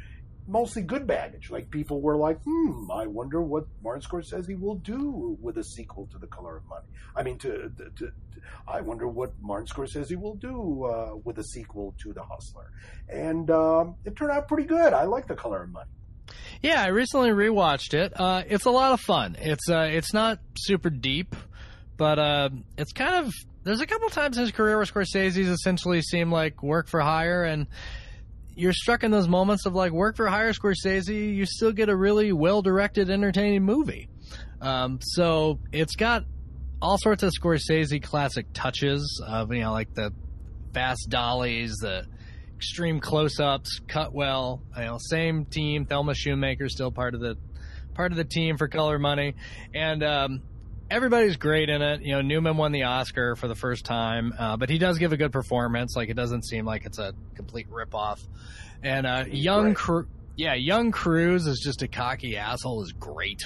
[0.47, 1.51] Mostly good baggage.
[1.51, 6.07] Like people were like, "Hmm, I wonder what Martin Scorsese will do with a sequel
[6.13, 8.13] to The Color of Money." I mean, to, to, to
[8.69, 12.71] I wonder what Martin Scorsese will do uh, with a sequel to The Hustler,
[13.09, 14.93] and um, it turned out pretty good.
[14.93, 15.91] I like The Color of Money.
[16.63, 18.19] Yeah, I recently rewatched it.
[18.19, 19.37] Uh, it's a lot of fun.
[19.41, 21.37] It's uh, it's not super deep,
[21.97, 23.33] but uh, it's kind of.
[23.65, 27.45] There's a couple times in his career where Scorsese's essentially seemed like work for hire,
[27.45, 27.67] and
[28.57, 31.35] you're struck in those moments of like work for hire Scorsese.
[31.35, 34.09] You still get a really well directed, entertaining movie.
[34.61, 36.25] Um, so it's got
[36.81, 40.13] all sorts of Scorsese classic touches of you know like the
[40.73, 42.07] fast dollies, the
[42.57, 44.63] extreme close-ups, cut well.
[44.77, 45.87] You know, same team.
[45.87, 47.37] Thelma Schoonmaker still part of the
[47.95, 49.35] part of the team for Color Money,
[49.75, 50.43] and um,
[50.91, 52.03] everybody's great in it.
[52.03, 55.13] You know, Newman won the Oscar for the first time, uh, but he does give
[55.13, 55.97] a good performance.
[55.97, 58.21] Like it doesn't seem like it's a complete ripoff.
[58.83, 59.77] And uh, young, right.
[59.77, 62.83] Cru- yeah, young Cruise is just a cocky asshole.
[62.83, 63.43] Is great.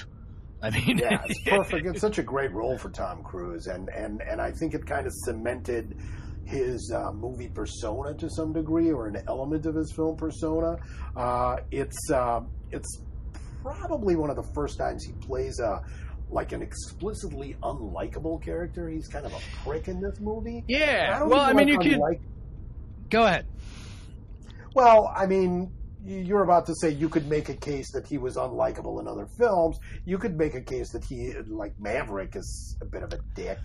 [0.61, 1.85] I mean, yeah, it's perfect.
[1.85, 5.05] It's such a great role for Tom Cruise, and and and I think it kind
[5.05, 5.97] of cemented
[6.45, 10.77] his uh, movie persona to some degree, or an element of his film persona.
[11.15, 13.01] Uh, it's uh, it's
[13.61, 15.81] probably one of the first times he plays a
[16.29, 18.87] like an explicitly unlikable character.
[18.89, 20.63] He's kind of a prick in this movie.
[20.67, 21.23] Yeah.
[21.23, 22.21] Well, I mean, you could unlike-
[23.09, 23.45] go ahead.
[24.75, 25.71] Well, I mean,
[26.05, 29.27] you're about to say you could make a case that he was unlikable in other
[29.37, 29.79] films.
[30.05, 33.57] You could make a case that he, like Maverick, is a bit of a dick.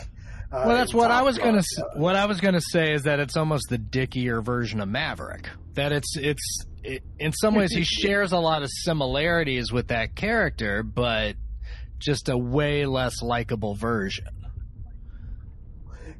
[0.50, 1.59] Uh, well, that's what I was gonna.
[1.59, 5.48] Uh, what I was gonna say is that it's almost the dickier version of Maverick.
[5.74, 10.14] That it's it's it, in some ways he shares a lot of similarities with that
[10.14, 11.37] character, but
[11.98, 14.26] just a way less likable version.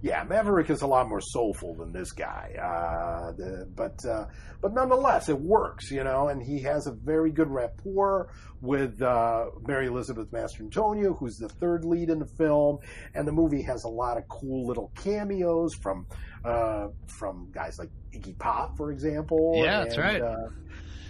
[0.05, 4.27] Yeah, Maverick is a lot more soulful than this guy, uh, the, but uh,
[4.61, 6.29] but nonetheless, it works, you know.
[6.29, 8.29] And he has a very good rapport
[8.61, 12.81] with uh, Mary Elizabeth Mastrantonio, who's the third lead in the film.
[13.15, 16.07] And the movie has a lot of cool little cameos from
[16.45, 19.55] uh, from guys like Iggy Pop, for example.
[19.57, 20.21] Yeah, and, that's right.
[20.21, 20.49] Uh,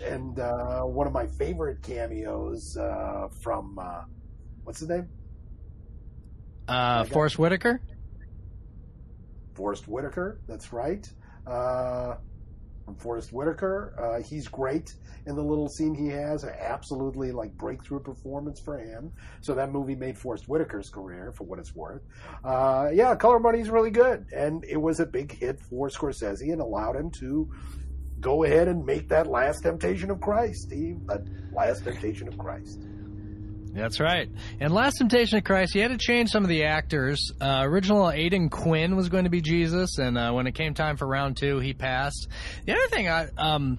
[0.04, 2.78] and uh, one of my favorite cameos
[3.42, 3.76] from
[4.64, 5.08] what's his name?
[6.66, 7.80] Uh, Forrest Whitaker.
[9.54, 11.08] Forrest Whitaker, that's right.
[11.46, 12.16] Uh,
[12.84, 14.94] from Forrest Whitaker, uh, he's great
[15.26, 16.44] in the little scene he has.
[16.44, 19.12] Absolutely like breakthrough performance for him.
[19.40, 22.02] So that movie made Forrest Whitaker's career for what it's worth.
[22.44, 26.52] Uh, yeah, Color Money is really good, and it was a big hit for Scorsese
[26.52, 27.50] and allowed him to
[28.20, 31.06] go ahead and make that Last Temptation of Christ, Steve.
[31.06, 31.22] That
[31.52, 32.82] Last Temptation of Christ.
[33.74, 34.28] That's right.
[34.60, 37.32] And Last Temptation of Christ, he had to change some of the actors.
[37.40, 40.96] Uh, original Aidan Quinn was going to be Jesus, and uh, when it came time
[40.96, 42.28] for round two, he passed.
[42.66, 43.78] The other thing, I um,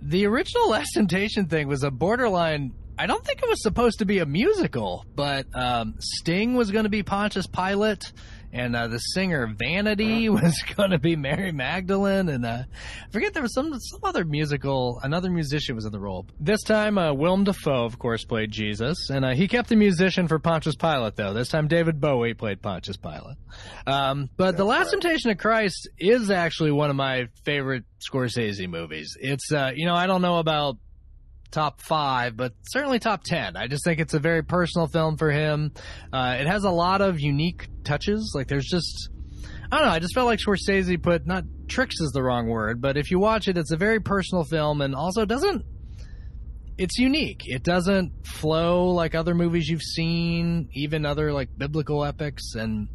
[0.00, 2.72] the original Last Temptation thing was a borderline.
[2.96, 6.84] I don't think it was supposed to be a musical, but um, Sting was going
[6.84, 8.12] to be Pontius Pilate
[8.52, 13.32] and uh, the singer Vanity was going to be Mary Magdalene, and uh, I forget
[13.32, 16.26] there was some some other musical, another musician was in the role.
[16.38, 20.28] This time, uh, Willem Dafoe, of course, played Jesus, and uh, he kept the musician
[20.28, 21.32] for Pontius Pilate, though.
[21.32, 23.36] This time, David Bowie played Pontius Pilate.
[23.86, 25.02] Um, but That's The Last right.
[25.02, 29.16] Temptation of Christ is actually one of my favorite Scorsese movies.
[29.20, 30.76] It's, uh, you know, I don't know about
[31.52, 33.56] top five, but certainly top ten.
[33.56, 35.72] I just think it's a very personal film for him.
[36.12, 38.32] Uh, it has a lot of unique touches.
[38.34, 39.10] Like there's just
[39.72, 39.92] I don't know.
[39.92, 43.18] I just felt like Scorsese put not tricks is the wrong word, but if you
[43.18, 45.64] watch it, it's a very personal film, and also doesn't.
[46.76, 47.42] It's unique.
[47.44, 52.88] It doesn't flow like other movies you've seen, even other like biblical epics, and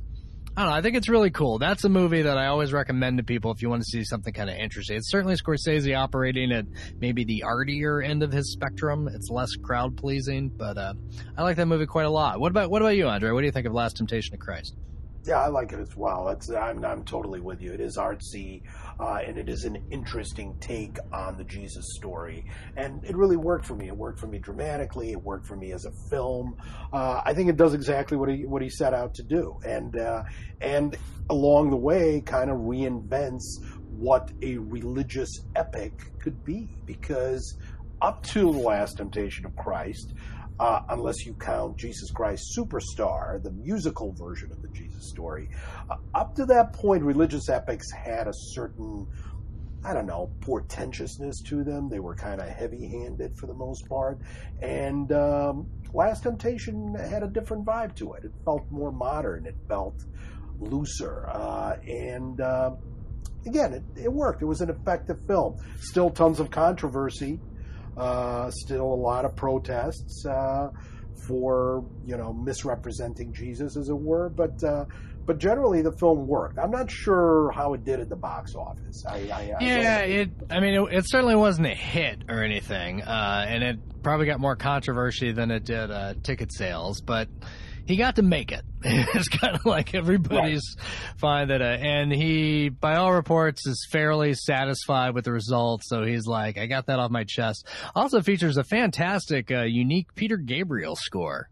[0.57, 0.75] I don't know.
[0.75, 1.59] I think it's really cool.
[1.59, 4.33] That's a movie that I always recommend to people if you want to see something
[4.33, 4.97] kind of interesting.
[4.97, 6.65] It's certainly Scorsese operating at
[6.99, 9.07] maybe the artier end of his spectrum.
[9.07, 10.95] It's less crowd pleasing, but uh,
[11.37, 12.39] I like that movie quite a lot.
[12.39, 13.29] What about what about you, Andre?
[13.29, 14.75] What do you think of Last Temptation of Christ?
[15.27, 16.29] Yeah, I like it as well.
[16.29, 17.73] It's, I'm, I'm totally with you.
[17.73, 18.61] It is artsy,
[18.97, 22.45] uh, and it is an interesting take on the Jesus story.
[22.77, 23.87] And it really worked for me.
[23.87, 25.11] It worked for me dramatically.
[25.11, 26.55] It worked for me as a film.
[26.93, 29.97] Uh, I think it does exactly what he what he set out to do, and
[29.97, 30.23] uh,
[30.61, 30.95] and
[31.29, 33.43] along the way, kind of reinvents
[33.97, 36.69] what a religious epic could be.
[36.85, 37.57] Because
[38.01, 40.13] up to the Last Temptation of Christ,
[40.59, 44.66] uh, unless you count Jesus Christ Superstar, the musical version of the
[44.97, 45.49] Jesus story.
[45.89, 49.07] Uh, up to that point, religious epics had a certain
[49.85, 51.87] I don't know, portentousness to them.
[51.87, 54.19] They were kind of heavy handed for the most part.
[54.61, 58.25] And um, Last Temptation had a different vibe to it.
[58.25, 60.03] It felt more modern, it felt
[60.59, 61.27] looser.
[61.29, 62.71] Uh, and uh,
[63.45, 64.41] again, it, it, worked.
[64.41, 65.57] It was an effective film.
[65.79, 67.39] Still tons of controversy,
[67.95, 70.25] uh, still a lot of protests.
[70.25, 70.69] Uh,
[71.17, 74.85] for you know misrepresenting Jesus, as it were, but uh,
[75.25, 76.57] but generally the film worked.
[76.57, 79.05] I'm not sure how it did at the box office.
[79.05, 80.29] I, I, yeah, it.
[80.49, 84.39] I mean, it, it, certainly wasn't a hit or anything, uh, and it probably got
[84.39, 87.01] more controversy than it did uh, ticket sales.
[87.01, 87.27] But
[87.87, 88.63] he got to make it.
[88.83, 90.85] it's kind of like everybody's right.
[91.17, 95.87] fine that, uh, and he, by all reports, is fairly satisfied with the results.
[95.87, 97.67] So he's like, I got that off my chest.
[97.95, 101.49] Also features a fantastic, uh, unique Peter Gabriel score.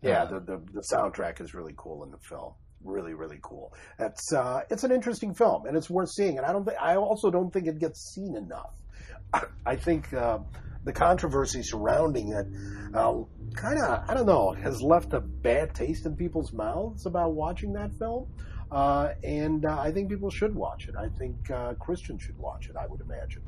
[0.00, 3.72] Yeah, the, the, the soundtrack is really cool in the film really really cool.
[3.98, 6.38] It's uh, it's an interesting film and it's worth seeing.
[6.38, 8.74] And I don't think I also don't think it gets seen enough.
[9.66, 10.38] I, think uh,
[10.84, 12.46] the controversy surrounding it
[12.94, 13.22] uh,
[13.54, 17.72] kind of I don't know has left a bad taste in people's mouths about watching
[17.74, 18.26] that film.
[18.70, 20.94] Uh, and uh, I think people should watch it.
[20.96, 22.76] I think uh, Christians should watch it.
[22.76, 23.42] I would imagine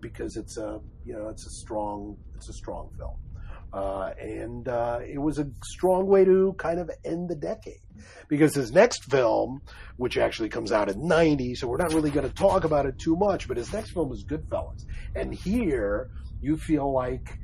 [0.00, 3.16] because it's a you know it's a strong it's a strong film.
[3.74, 7.80] Uh, and uh, it was a strong way to kind of end the decade
[8.28, 9.60] because his next film,
[9.96, 12.98] which actually comes out in '90, so we're not really going to talk about it
[12.98, 13.48] too much.
[13.48, 16.08] But his next film is Goodfellas, and here
[16.40, 17.38] you feel like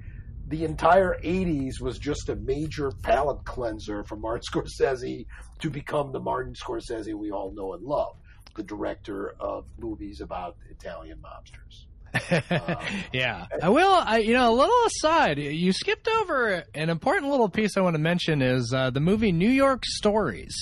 [0.47, 5.27] the entire 80s was just a major palate cleanser for Martin Scorsese
[5.61, 8.13] to become the Martin Scorsese we all know and love,
[8.57, 11.87] the director of movies about Italian mobsters.
[13.13, 13.93] yeah, I will.
[13.93, 17.95] I, you know, a little aside, you skipped over an important little piece I want
[17.95, 20.55] to mention is uh, the movie New York Stories,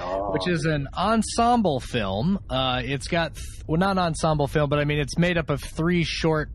[0.00, 0.32] oh.
[0.32, 2.40] which is an ensemble film.
[2.50, 5.48] Uh, it's got th- well, not an ensemble film, but I mean, it's made up
[5.50, 6.50] of three short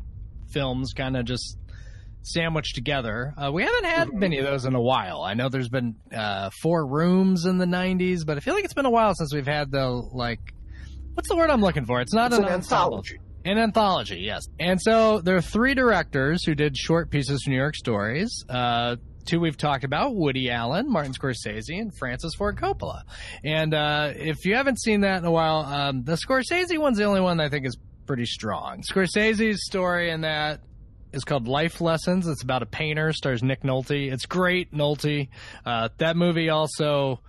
[0.52, 1.58] films, kind of just
[2.24, 3.34] sandwiched together.
[3.38, 4.20] Uh, we haven't had mm-hmm.
[4.20, 5.22] many of those in a while.
[5.22, 8.74] I know there's been uh, four rooms in the '90s, but I feel like it's
[8.74, 10.40] been a while since we've had the like.
[11.14, 12.00] What's the word I'm looking for?
[12.00, 13.20] It's not it's an, an anthology.
[13.44, 14.44] An anthology, yes.
[14.60, 18.46] And so there are three directors who did short pieces for New York Stories.
[18.48, 23.02] Uh, two we've talked about Woody Allen, Martin Scorsese, and Francis Ford Coppola.
[23.44, 27.06] And uh, if you haven't seen that in a while, um, the Scorsese one's the
[27.06, 28.84] only one I think is pretty strong.
[28.84, 30.62] Scorsese's story in that
[31.12, 32.28] is called Life Lessons.
[32.28, 34.12] It's about a painter, stars Nick Nolte.
[34.12, 35.30] It's great, Nolte.
[35.66, 37.22] Uh, that movie also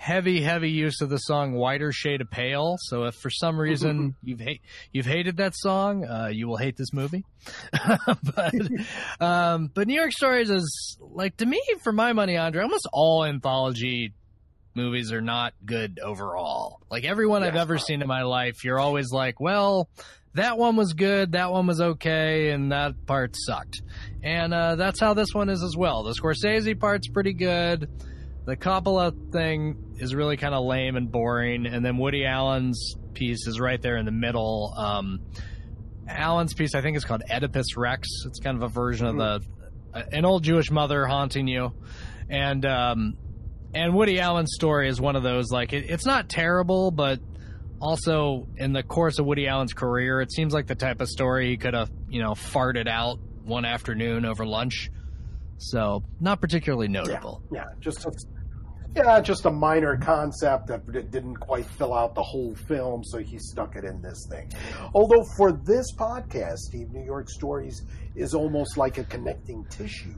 [0.00, 4.16] heavy, heavy use of the song "Whiter Shade of Pale." So if for some reason
[4.22, 7.24] you've hate you've hated that song, uh, you will hate this movie.
[8.34, 8.54] but
[9.20, 13.24] um, but New York Stories is like to me, for my money, Andre, almost all
[13.24, 14.14] anthology
[14.74, 16.80] movies are not good overall.
[16.90, 19.88] Like everyone yes, I've ever seen in my life, you're always like, well.
[20.34, 23.82] That one was good, that one was okay, and that part sucked.
[24.22, 26.04] And uh, that's how this one is as well.
[26.04, 27.88] The Scorsese part's pretty good
[28.50, 33.46] the Coppola thing is really kind of lame and boring, and then Woody Allen's piece
[33.46, 34.74] is right there in the middle.
[34.76, 35.20] Um,
[36.08, 38.08] Allen's piece, I think, is called Oedipus Rex.
[38.26, 39.20] It's kind of a version mm-hmm.
[39.20, 39.44] of
[39.92, 41.72] the uh, an old Jewish mother haunting you,
[42.28, 43.16] and um,
[43.72, 47.20] and Woody Allen's story is one of those like it, it's not terrible, but
[47.80, 51.50] also in the course of Woody Allen's career, it seems like the type of story
[51.50, 54.90] he could have you know farted out one afternoon over lunch.
[55.58, 57.42] So not particularly notable.
[57.52, 58.12] Yeah, yeah just a,
[58.96, 63.38] yeah, just a minor concept that didn't quite fill out the whole film, so he
[63.38, 64.50] stuck it in this thing.
[64.94, 67.82] Although for this podcast, Steve, New York Stories
[68.14, 70.14] is almost like a connecting tissue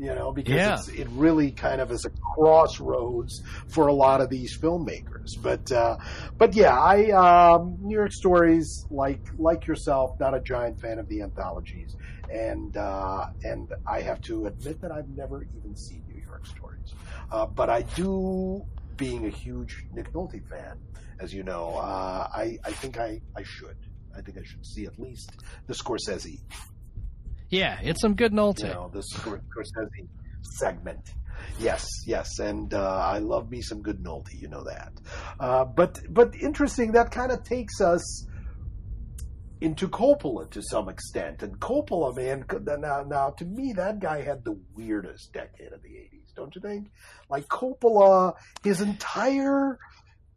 [0.00, 1.00] you know, because yeah.
[1.00, 5.30] it really kind of is a crossroads for a lot of these filmmakers.
[5.42, 5.96] But uh,
[6.36, 11.08] but yeah, I um, New York Stories, like like yourself, not a giant fan of
[11.08, 11.96] the anthologies
[12.30, 16.94] and uh, and I have to admit that I've never even seen New York Stories,
[17.30, 18.64] uh, but I do.
[18.96, 20.76] Being a huge Nick Nolte fan,
[21.20, 23.76] as you know, uh, I I think I I should.
[24.16, 25.30] I think I should see at least
[25.68, 26.40] the Scorsese.
[27.48, 28.64] Yeah, it's some good Nolte.
[28.64, 30.08] You know, the Scorsese
[30.58, 31.12] segment.
[31.60, 34.34] Yes, yes, and uh, I love me some good Nolte.
[34.40, 34.92] You know that.
[35.38, 36.90] Uh, but but interesting.
[36.90, 38.26] That kind of takes us
[39.60, 41.42] into Coppola to some extent.
[41.42, 42.44] And Coppola, man,
[42.80, 46.60] now, now to me, that guy had the weirdest decade of the 80s, don't you
[46.60, 46.90] think?
[47.28, 49.78] Like Coppola, his entire,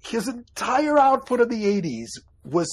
[0.03, 2.09] his entire output of the 80s
[2.43, 2.67] was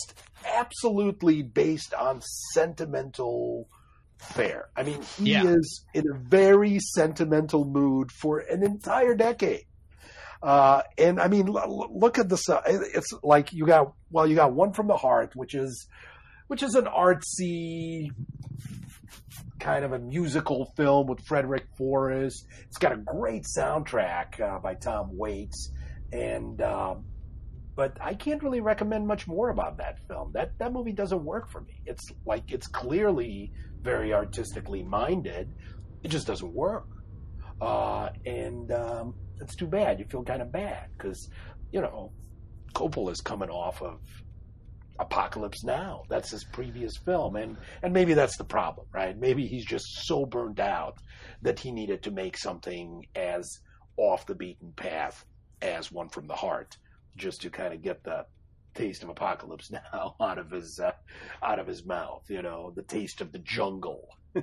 [0.57, 2.23] absolutely based on
[2.55, 3.69] sentimental
[4.17, 4.69] fare.
[4.77, 5.45] I mean, he yeah.
[5.45, 9.67] is in a very sentimental mood for an entire decade.
[10.43, 12.49] Uh, and I mean, look at this.
[12.49, 15.87] Uh, it's like you got, well, you got one from the heart, which is
[16.47, 18.11] which is an artsy
[19.59, 22.47] kind of a musical film with Frederick Forrest.
[22.67, 25.73] It's got a great soundtrack uh, by Tom Waits,
[26.13, 27.05] and um,
[27.75, 30.33] but I can't really recommend much more about that film.
[30.33, 31.81] That that movie doesn't work for me.
[31.87, 35.55] It's like it's clearly very artistically minded.
[36.03, 36.87] It just doesn't work,
[37.61, 39.99] uh, and um, it's too bad.
[39.99, 41.29] You feel kind of bad because
[41.73, 42.13] you know
[42.75, 44.01] Coppola is coming off of
[44.99, 46.03] Apocalypse Now.
[46.09, 49.17] That's his previous film, and and maybe that's the problem, right?
[49.17, 50.99] Maybe he's just so burned out
[51.43, 53.61] that he needed to make something as
[53.97, 55.25] off the beaten path
[55.63, 56.77] as One from the Heart,
[57.17, 58.27] just to kind of get the
[58.75, 60.93] taste of Apocalypse Now out of his uh,
[61.43, 62.25] out of his mouth.
[62.29, 64.09] You know, the taste of the jungle.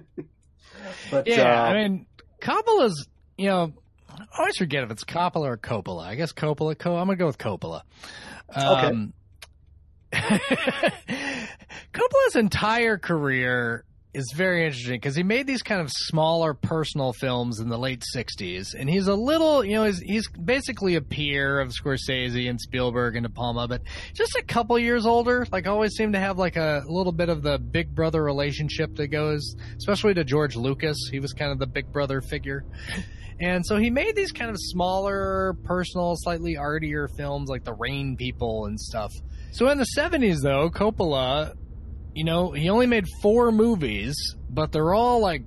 [1.12, 2.06] but yeah, uh, I mean,
[2.42, 3.74] Coppola's, you know.
[4.08, 6.04] I always forget if it's Coppola or Coppola.
[6.06, 6.78] I guess Coppola.
[6.78, 7.82] Co- I'm gonna go with Coppola.
[8.54, 9.12] Um, okay.
[11.94, 17.60] Coppola's entire career is very interesting because he made these kind of smaller personal films
[17.60, 21.60] in the late 60s and he's a little you know he's, he's basically a peer
[21.60, 23.82] of scorsese and spielberg and de palma but
[24.14, 27.44] just a couple years older like always seemed to have like a little bit of
[27.44, 30.98] the big brother relationship that goes especially to george lucas.
[31.12, 32.64] He was kind of the big brother figure.
[33.40, 38.16] And so he made these kind of smaller personal slightly artier films like the rain
[38.16, 39.12] people and stuff
[39.52, 41.56] so in the 70s though coppola
[42.16, 44.16] you know, he only made four movies,
[44.50, 45.44] but they're all like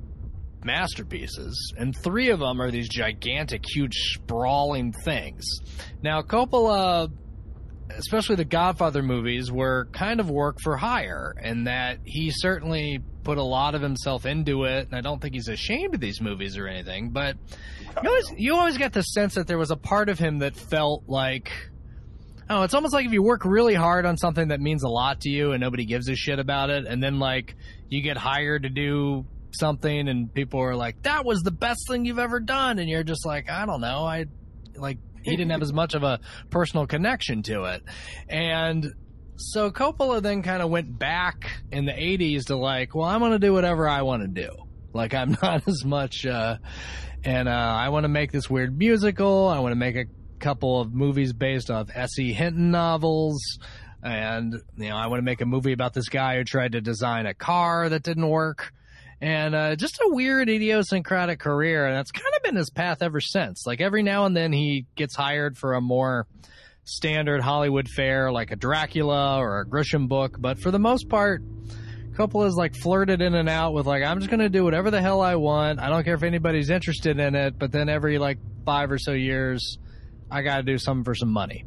[0.63, 5.45] masterpieces, and three of them are these gigantic, huge, sprawling things.
[6.03, 7.11] Now, Coppola,
[7.97, 13.39] especially the Godfather movies, were kind of work for hire, and that he certainly put
[13.39, 16.59] a lot of himself into it, and I don't think he's ashamed of these movies
[16.59, 17.37] or anything, but
[18.03, 20.55] you always, you always get the sense that there was a part of him that
[20.55, 21.51] felt like
[22.51, 25.21] Oh, it's almost like if you work really hard on something that means a lot
[25.23, 27.55] to you and nobody gives a shit about it, and then like
[27.89, 32.05] you get hired to do something and people are like, "That was the best thing
[32.05, 34.27] you've ever done," and you're just like, "I don't know, I
[34.77, 37.83] like." He didn't have as much of a personal connection to it,
[38.29, 38.95] and
[39.39, 43.33] so Coppola then kind of went back in the 80s to like, well, I'm going
[43.33, 44.51] to do whatever I want to do.
[44.93, 46.59] Like, I'm not as much, uh,
[47.25, 49.49] and uh, I want to make this weird musical.
[49.49, 50.05] I want to make a
[50.39, 52.32] couple of movies based off S.E.
[52.32, 53.59] Hinton novels.
[54.03, 56.80] And, you know, I want to make a movie about this guy who tried to
[56.80, 58.72] design a car that didn't work.
[59.20, 61.86] And uh, just a weird, idiosyncratic career.
[61.86, 63.66] And that's kind of been his path ever since.
[63.66, 66.26] Like, every now and then he gets hired for a more
[66.84, 70.36] standard Hollywood fare, like a Dracula or a Grisham book.
[70.39, 71.43] But for the most part,
[72.14, 75.01] Coppola's like flirted in and out with like, I'm just going to do whatever the
[75.01, 75.80] hell I want.
[75.80, 77.59] I don't care if anybody's interested in it.
[77.59, 79.78] But then every like five or so years,
[80.31, 81.64] I got to do something for some money,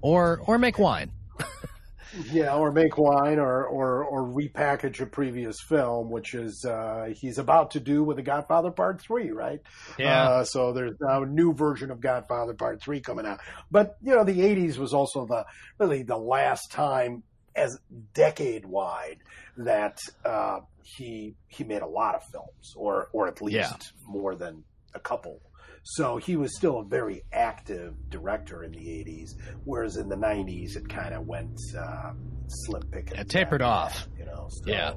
[0.00, 1.12] or or make wine.
[2.32, 7.38] yeah, or make wine, or or or repackage a previous film, which is uh, he's
[7.38, 9.60] about to do with The Godfather Part Three, right?
[9.98, 10.28] Yeah.
[10.28, 13.40] Uh, so there's now a new version of Godfather Part Three coming out.
[13.70, 15.44] But you know, the '80s was also the
[15.78, 17.22] really the last time
[17.54, 17.78] as
[18.14, 19.18] decade wide
[19.58, 23.76] that uh, he he made a lot of films, or or at least yeah.
[24.06, 25.40] more than a couple
[25.82, 30.76] so he was still a very active director in the 80s, whereas in the 90s
[30.76, 32.12] it kind of went uh,
[32.48, 33.18] slim picking.
[33.18, 34.08] It tapered off.
[34.18, 34.48] You know.
[34.50, 34.94] So, yeah.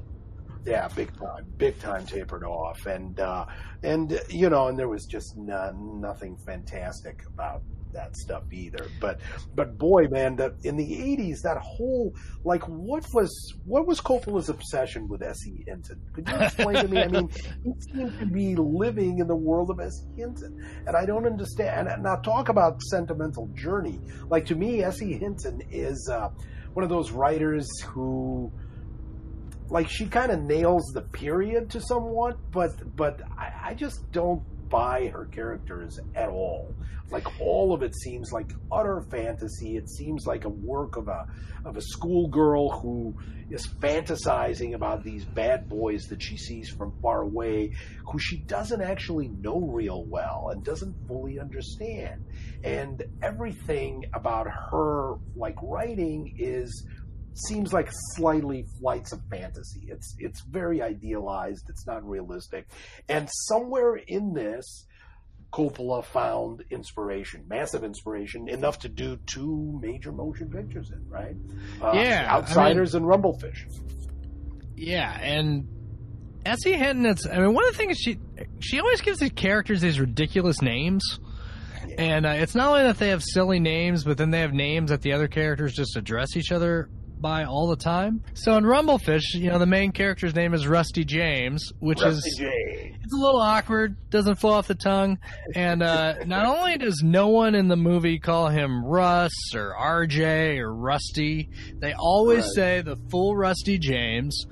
[0.66, 3.44] Yeah, big time, big time tapered off, and uh,
[3.82, 7.60] and you know, and there was just nothing fantastic about
[7.94, 8.86] that stuff either.
[9.00, 9.20] But
[9.54, 12.14] but boy, man, the, in the '80s, that whole
[12.44, 15.64] like what was what was Coppola's obsession with S.E.
[15.66, 16.00] Hinton?
[16.12, 17.02] Could you explain to me?
[17.02, 17.30] I mean,
[17.64, 20.20] he seemed to be living in the world of S.E.
[20.20, 21.88] Hinton, and I don't understand.
[21.88, 24.00] And now talk about sentimental journey.
[24.28, 25.18] Like to me, S.E.
[25.18, 26.28] Hinton is uh,
[26.74, 28.52] one of those writers who
[29.70, 34.42] like she kind of nails the period to somewhat, but but I, I, just don't
[34.68, 36.74] buy her characters at all.
[37.10, 39.76] Like all of it seems like utter fantasy.
[39.76, 41.26] It seems like a work of a
[41.64, 43.14] of a schoolgirl who
[43.50, 47.72] is fantasizing about these bad boys that she sees from far away,
[48.10, 52.24] who she doesn't actually know real well and doesn't fully understand.
[52.62, 56.86] And everything about her like writing is
[57.34, 59.86] seems like slightly flights of fantasy.
[59.88, 61.68] It's it's very idealized.
[61.68, 62.66] It's not realistic,
[63.08, 64.86] and somewhere in this,
[65.52, 71.36] Coppola found inspiration, massive inspiration, enough to do two major motion pictures in right.
[71.82, 73.66] Uh, yeah, Outsiders I mean, and Rumblefish.
[74.76, 75.68] Yeah, and.
[76.46, 77.06] Hinton.
[77.06, 78.18] It's I mean one of the things she
[78.60, 81.18] she always gives these characters these ridiculous names.
[81.96, 84.90] And uh, it's not only that they have silly names, but then they have names
[84.90, 88.22] that the other characters just address each other by all the time.
[88.34, 92.36] So in Rumblefish, you know, the main character's name is Rusty James, which Rusty is
[92.38, 92.96] James.
[93.02, 95.18] it's a little awkward, doesn't flow off the tongue,
[95.54, 100.58] and uh, not only does no one in the movie call him Russ or RJ
[100.58, 101.48] or Rusty,
[101.78, 102.54] they always Right.
[102.54, 104.46] say the full Rusty James.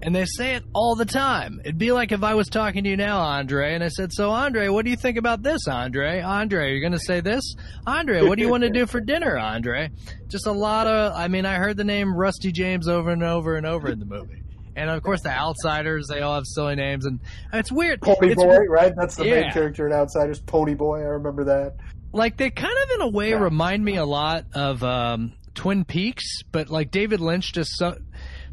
[0.00, 1.60] And they say it all the time.
[1.64, 4.30] It'd be like if I was talking to you now, Andre, and I said, "So,
[4.30, 6.20] Andre, what do you think about this, Andre?
[6.20, 7.42] Andre, are you're going to say this,
[7.84, 8.22] Andre?
[8.22, 9.90] What do you want to do for dinner, Andre?"
[10.28, 11.14] Just a lot of.
[11.16, 14.04] I mean, I heard the name Rusty James over and over and over in the
[14.06, 14.42] movie,
[14.76, 16.06] and of course, the Outsiders.
[16.08, 17.18] They all have silly names, and
[17.52, 18.00] it's weird.
[18.00, 18.92] Pony It's Boy, right?
[18.96, 20.38] That's the main character in Outsiders.
[20.40, 21.74] Pony Boy, I remember that.
[22.12, 26.24] like they kind of in a way remind me a lot of um, Twin Peaks,
[26.52, 27.98] but like David Lynch just so,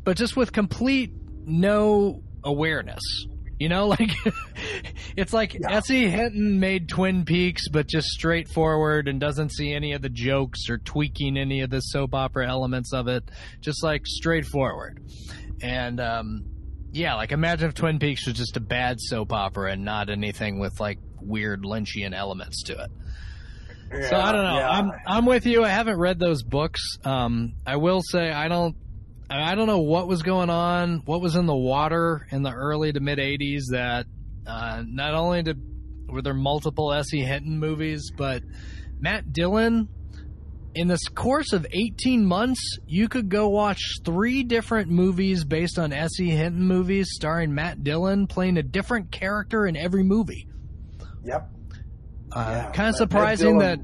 [0.04, 1.14] but just with complete
[1.46, 3.02] no awareness.
[3.58, 4.12] You know, like
[5.16, 6.10] it's like S.E.
[6.10, 10.78] Hinton made Twin Peaks, but just straightforward and doesn't see any of the jokes or
[10.78, 13.24] tweaking any of the soap opera elements of it.
[13.62, 15.00] Just like straightforward.
[15.62, 16.44] And um,
[16.92, 20.60] yeah, like imagine if Twin Peaks was just a bad soap opera and not anything
[20.60, 22.92] with like weird Lynchian elements to it.
[24.10, 24.58] So I don't know.
[24.58, 24.70] Yeah.
[24.70, 25.64] I'm I'm with you.
[25.64, 26.82] I haven't read those books.
[27.04, 28.76] Um, I will say I don't.
[29.30, 32.92] I don't know what was going on, what was in the water in the early
[32.94, 33.64] to mid '80s.
[33.72, 34.06] That
[34.46, 35.62] uh, not only did
[36.08, 37.22] were there multiple S.E.
[37.22, 38.44] Hinton movies, but
[39.00, 39.90] Matt Dillon.
[40.78, 45.94] In this course of 18 months, you could go watch three different movies based on
[45.94, 46.30] S.E.
[46.30, 50.50] Hinton movies starring Matt Dillon playing a different character in every movie.
[51.24, 51.50] Yep.
[52.30, 53.80] Uh, Yeah, kind of surprising that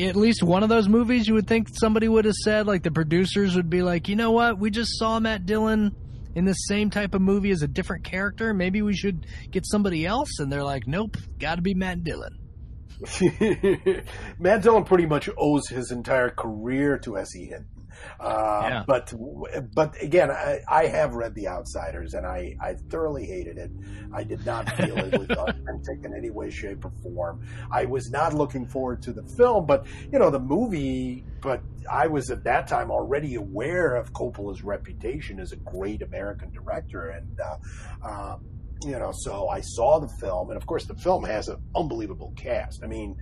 [0.00, 2.90] at least one of those movies you would think somebody would have said, like the
[2.90, 5.94] producers would be like, you know what, we just saw Matt Dillon
[6.34, 8.54] in the same type of movie as a different character.
[8.54, 10.38] Maybe we should get somebody else.
[10.38, 12.38] And they're like, nope, got to be Matt Dillon.
[14.38, 17.52] Matt Dillon pretty much owes his entire career to S.E.
[18.20, 18.84] Uh, Yeah.
[18.86, 19.12] But
[19.74, 23.70] but again, I, I have read The Outsiders, and I, I thoroughly hated it.
[24.12, 27.46] I did not feel it was authentic in any way, shape, or form.
[27.70, 31.24] I was not looking forward to the film, but you know the movie.
[31.40, 36.50] But I was at that time already aware of Coppola's reputation as a great American
[36.50, 38.44] director, and uh, um,
[38.84, 42.32] you know, so I saw the film, and of course, the film has an unbelievable
[42.36, 42.84] cast.
[42.84, 43.16] I mean,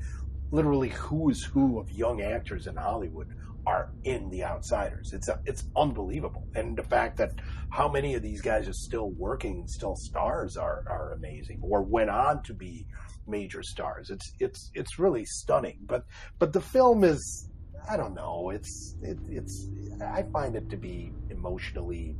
[0.51, 3.29] literally, who is who of young actors in Hollywood
[3.67, 5.13] are in The Outsiders?
[5.13, 7.33] It's a, it's unbelievable, and the fact that
[7.71, 12.11] how many of these guys are still working, still stars, are are amazing, or went
[12.11, 12.87] on to be
[13.27, 14.11] major stars.
[14.11, 15.79] It's it's it's really stunning.
[15.87, 16.05] But
[16.39, 17.51] but the film is.
[17.89, 18.51] I don't know.
[18.51, 19.69] It's it, it's.
[20.03, 22.17] I find it to be emotionally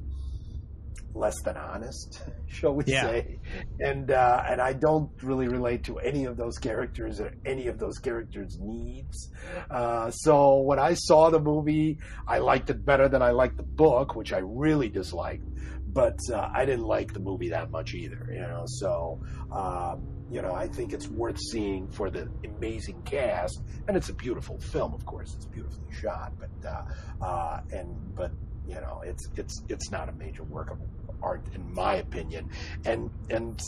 [1.15, 3.03] less than honest, shall we Yeah.
[3.03, 3.39] say?
[3.81, 7.79] And uh, and I don't really relate to any of those characters or any of
[7.79, 9.31] those characters' needs.
[9.71, 13.63] Uh, so when I saw the movie, I liked it better than I liked the
[13.63, 15.45] book, which I really disliked.
[15.87, 18.65] But uh, I didn't like the movie that much either, you know.
[18.67, 19.21] So
[19.51, 24.15] um, you know, I think it's worth seeing for the amazing cast, and it's a
[24.15, 24.93] beautiful film.
[24.93, 28.33] Of course, it's beautifully shot, but uh, uh, and but
[28.67, 30.79] you know, it's it's it's not a major work of
[31.23, 32.51] art in my opinion,
[32.85, 33.61] and and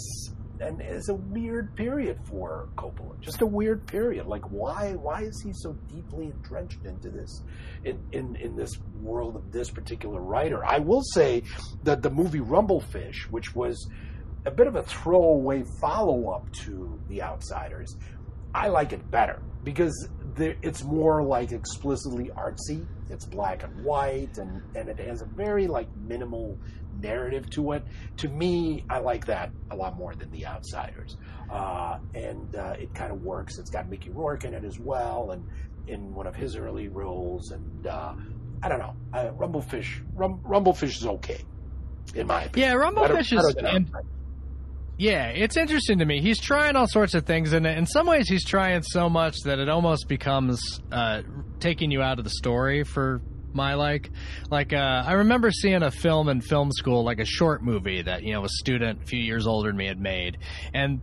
[0.60, 3.18] and it's a weird period for Coppola.
[3.20, 4.26] Just a weird period.
[4.26, 7.42] Like why why is he so deeply entrenched into this
[7.84, 10.64] in in in this world of this particular writer?
[10.64, 11.42] I will say
[11.84, 13.88] that the movie Rumblefish, which was
[14.46, 17.96] a bit of a throwaway follow up to The Outsiders,
[18.54, 20.08] I like it better because
[20.38, 22.86] there, it's more like explicitly artsy.
[23.10, 26.58] It's black and white, and, and it has a very like minimal
[27.00, 27.84] narrative to it.
[28.18, 31.16] To me, I like that a lot more than The Outsiders,
[31.50, 33.58] uh, and uh, it kind of works.
[33.58, 35.44] It's got Mickey Rourke in it as well, and
[35.86, 38.14] in one of his early roles, and uh,
[38.62, 38.94] I don't know.
[39.12, 41.42] Uh, Rumblefish, Rum, Rumblefish is okay,
[42.14, 42.70] in my opinion.
[42.70, 43.88] Yeah, Rumblefish is.
[44.98, 46.20] Yeah, it's interesting to me.
[46.20, 49.60] He's trying all sorts of things, and in some ways, he's trying so much that
[49.60, 51.22] it almost becomes uh,
[51.60, 53.22] taking you out of the story for
[53.52, 54.10] my like.
[54.50, 58.24] Like, uh, I remember seeing a film in film school, like a short movie that
[58.24, 60.38] you know a student a few years older than me had made,
[60.74, 61.00] and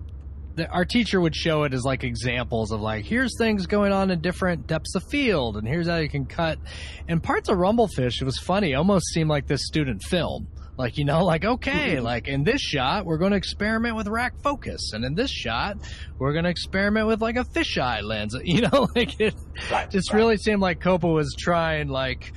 [0.69, 4.19] our teacher would show it as like examples of like here's things going on in
[4.19, 6.59] different depths of field, and here's how you can cut.
[7.07, 10.47] And parts of Rumblefish, it was funny, almost seemed like this student film.
[10.78, 14.38] Like, you know, like, okay, like in this shot, we're going to experiment with rack
[14.41, 14.91] focus.
[14.93, 15.78] And in this shot,
[16.19, 18.36] we're going to experiment with like a fisheye lens.
[18.43, 19.36] You know, like it
[19.71, 20.17] Right, just right.
[20.17, 22.34] really seemed like Coppola was trying, like,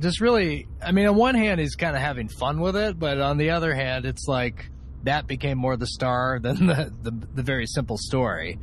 [0.00, 3.18] just really, I mean, on one hand, he's kind of having fun with it, but
[3.20, 4.70] on the other hand, it's like
[5.04, 8.58] that became more the star than the, the, the very simple story.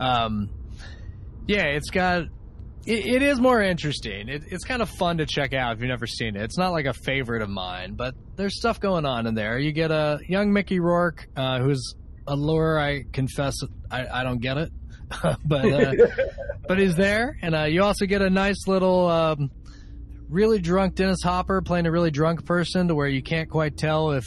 [0.00, 0.48] Um,
[1.46, 2.24] yeah, it's got,
[2.86, 4.28] it, it is more interesting.
[4.28, 6.42] It, it's kind of fun to check out if you've never seen it.
[6.42, 9.58] It's not like a favorite of mine, but there's stuff going on in there.
[9.58, 11.94] You get a young Mickey Rourke, uh, who's
[12.26, 12.78] a lure.
[12.78, 13.56] I confess,
[13.90, 14.72] I, I don't get it,
[15.44, 15.92] but uh,
[16.68, 19.08] but he's there, and uh, you also get a nice little.
[19.08, 19.50] Um,
[20.28, 24.10] really drunk Dennis Hopper playing a really drunk person to where you can't quite tell
[24.10, 24.24] if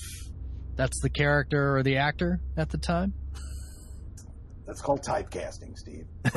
[0.75, 3.13] that's the character or the actor at the time.
[4.65, 6.05] That's called typecasting, Steve.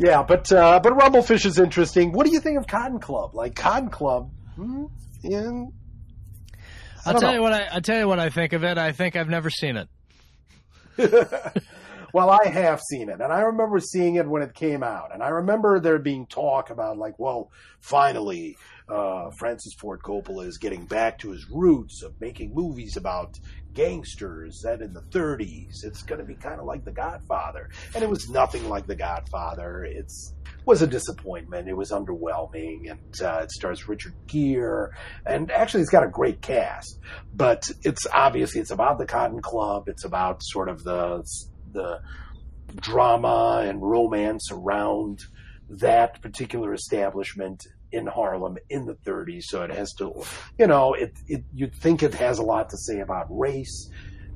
[0.00, 2.12] yeah, but uh, but Rumblefish is interesting.
[2.12, 3.34] What do you think of Cotton Club?
[3.34, 4.86] Like Cotton Club, hmm,
[5.22, 5.64] yeah.
[7.04, 7.32] I'll tell know.
[7.32, 8.78] you what I I'll tell you what I think of it.
[8.78, 9.88] I think I've never seen it.
[12.14, 15.22] well, I have seen it, and I remember seeing it when it came out, and
[15.22, 18.56] I remember there being talk about like, well, finally,
[18.90, 23.38] uh, Francis Ford Coppola is getting back to his roots of making movies about
[23.72, 25.84] gangsters set in the 30s.
[25.84, 28.96] It's going to be kind of like The Godfather, and it was nothing like The
[28.96, 29.84] Godfather.
[29.84, 30.34] It's
[30.66, 31.68] was a disappointment.
[31.68, 34.90] It was underwhelming, and uh, it stars Richard Gere,
[35.24, 36.98] and actually, it's got a great cast.
[37.34, 39.88] But it's obviously it's about the Cotton Club.
[39.88, 41.24] It's about sort of the
[41.72, 42.00] the
[42.76, 45.20] drama and romance around
[45.68, 49.44] that particular establishment in Harlem in the 30s.
[49.44, 50.22] So it has to,
[50.58, 53.90] you know, it, it you'd think it has a lot to say about race.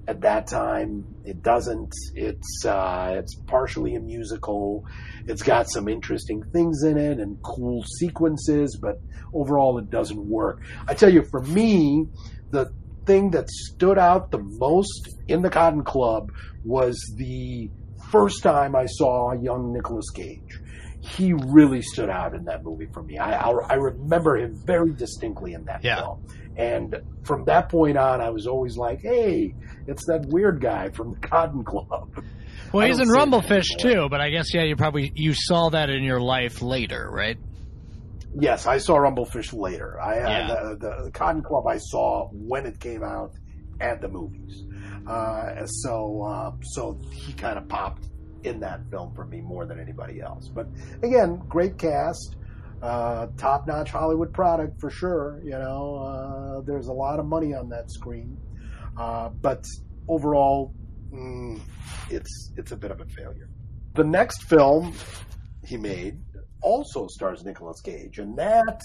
[0.07, 1.95] At that time, it doesn't.
[2.15, 4.85] It's uh, it's partially a musical.
[5.27, 9.01] It's got some interesting things in it and cool sequences, but
[9.33, 10.61] overall, it doesn't work.
[10.87, 12.05] I tell you, for me,
[12.51, 12.71] the
[13.07, 16.31] thing that stood out the most in the Cotton Club
[16.65, 17.71] was the
[18.11, 20.61] first time I saw young Nicolas Cage
[21.05, 23.19] he really stood out in that movie for me.
[23.19, 25.97] I, I, I remember him very distinctly in that yeah.
[25.97, 26.27] film.
[26.57, 29.55] And from that point on, I was always like, hey,
[29.87, 32.25] it's that weird guy from the Cotton Club.
[32.73, 36.03] Well, he's in Rumblefish too, but I guess yeah, you probably you saw that in
[36.03, 37.37] your life later, right?
[38.37, 40.01] Yes, I saw Rumblefish later.
[40.01, 40.47] I yeah.
[40.47, 43.33] the, the, the Cotton Club I saw when it came out
[43.81, 44.65] at the movies.
[45.07, 48.09] Uh, so uh, so he kind of popped
[48.45, 50.49] in that film for me more than anybody else.
[50.49, 50.69] But
[51.03, 52.37] again, great cast,
[52.83, 55.41] uh, top notch Hollywood product for sure.
[55.43, 58.37] You know, uh, there's a lot of money on that screen,
[58.97, 59.65] uh, but
[60.07, 60.75] overall,
[61.11, 61.61] mm,
[62.11, 63.49] it's it's a bit of a failure.
[63.95, 64.93] The next film
[65.65, 66.21] he made
[66.61, 68.81] also stars Nicolas Cage, and that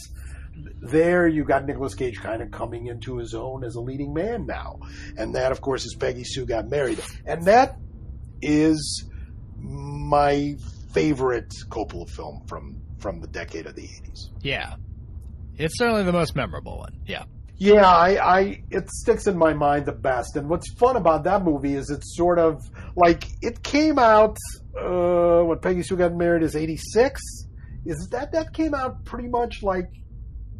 [0.81, 4.45] there you got Nicolas Cage kind of coming into his own as a leading man
[4.45, 4.79] now,
[5.17, 7.77] and that of course is Peggy Sue got married, and that
[8.41, 9.09] is
[9.61, 10.55] my
[10.93, 14.29] favorite Coppola film from from the decade of the 80s.
[14.41, 14.75] Yeah.
[15.57, 16.99] It's certainly the most memorable one.
[17.05, 17.23] Yeah.
[17.57, 20.37] Yeah, I, I it sticks in my mind the best.
[20.37, 22.61] And what's fun about that movie is it's sort of
[22.95, 24.37] like it came out
[24.79, 27.21] uh when Peggy Sue got married is 86.
[27.85, 29.89] Is that that came out pretty much like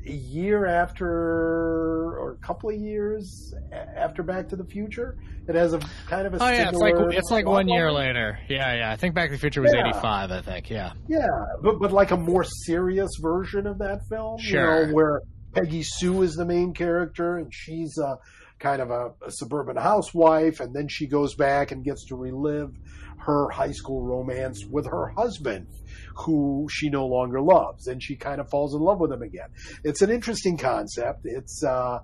[0.06, 5.18] a year after or a couple of years after Back to the Future.
[5.47, 6.43] It has a kind of a.
[6.43, 8.39] Oh yeah, it's like it's like one year later.
[8.47, 8.91] Yeah, yeah.
[8.91, 9.82] I think Back to the Future was yeah.
[9.82, 10.32] eighty five.
[10.32, 10.70] I think.
[10.70, 10.93] Yeah.
[11.08, 11.28] Yeah,
[11.62, 14.39] but but like a more serious version of that film.
[14.39, 14.82] Sure.
[14.82, 15.22] You know, where
[15.54, 18.18] Peggy Sue is the main character, and she's a
[18.60, 22.72] kind of a, a suburban housewife, and then she goes back and gets to relive
[23.20, 25.67] her high school romance with her husband
[26.15, 29.49] who she no longer loves, and she kind of falls in love with him again.
[29.84, 31.22] It's an interesting concept.
[31.24, 31.99] It's uh,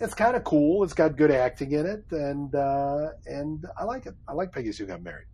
[0.00, 0.84] it's kind of cool.
[0.84, 4.14] It's got good acting in it, and uh, and I like it.
[4.28, 5.26] I like Peggy Sue got married.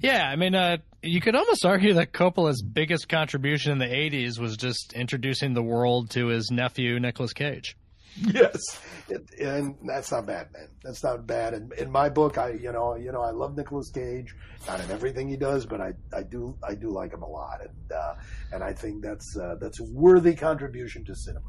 [0.00, 4.38] Yeah, I mean, uh, you could almost argue that Coppola's biggest contribution in the '80s
[4.38, 7.76] was just introducing the world to his nephew Nicolas Cage.
[8.32, 10.68] yes, it, and that's not bad, man.
[10.82, 11.52] That's not bad.
[11.52, 14.34] And in my book, I you know you know I love Nicolas Cage,
[14.66, 17.60] not in everything he does, but I, I do I do like him a lot,
[17.60, 18.14] and uh,
[18.52, 21.46] and I think that's uh, that's a worthy contribution to cinema.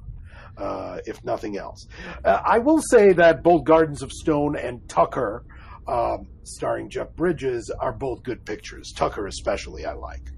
[0.57, 1.88] Uh, if nothing else,
[2.26, 5.45] uh, I will say that both Gardens of Stone and Tucker,
[5.88, 8.91] um, starring Jeff Bridges, are both good pictures.
[8.95, 10.32] Tucker, especially, I like,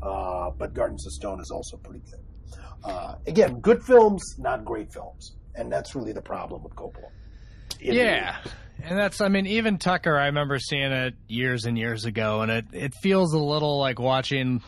[0.00, 2.20] uh, but Gardens of Stone is also pretty good.
[2.84, 7.10] Uh, again, good films, not great films and that's really the problem with Coppola.
[7.80, 8.38] Yeah.
[8.82, 12.50] And that's, I mean, even Tucker, I remember seeing it years and years ago, and
[12.50, 14.62] it, it feels a little like watching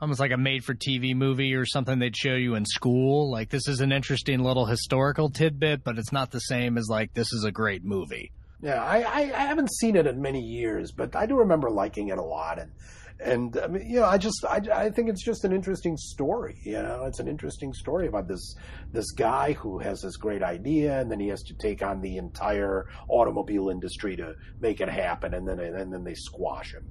[0.00, 3.30] almost like a made for TV movie or something they'd show you in school.
[3.30, 7.14] Like, this is an interesting little historical tidbit, but it's not the same as, like,
[7.14, 8.30] this is a great movie.
[8.60, 12.08] Yeah, I, I, I haven't seen it in many years, but I do remember liking
[12.08, 12.58] it a lot.
[12.58, 12.72] And
[13.20, 16.58] and I mean, you know, I just I, I think it's just an interesting story.
[16.62, 18.54] You know, it's an interesting story about this
[18.92, 22.16] this guy who has this great idea, and then he has to take on the
[22.16, 26.84] entire automobile industry to make it happen, and then and then they squash him.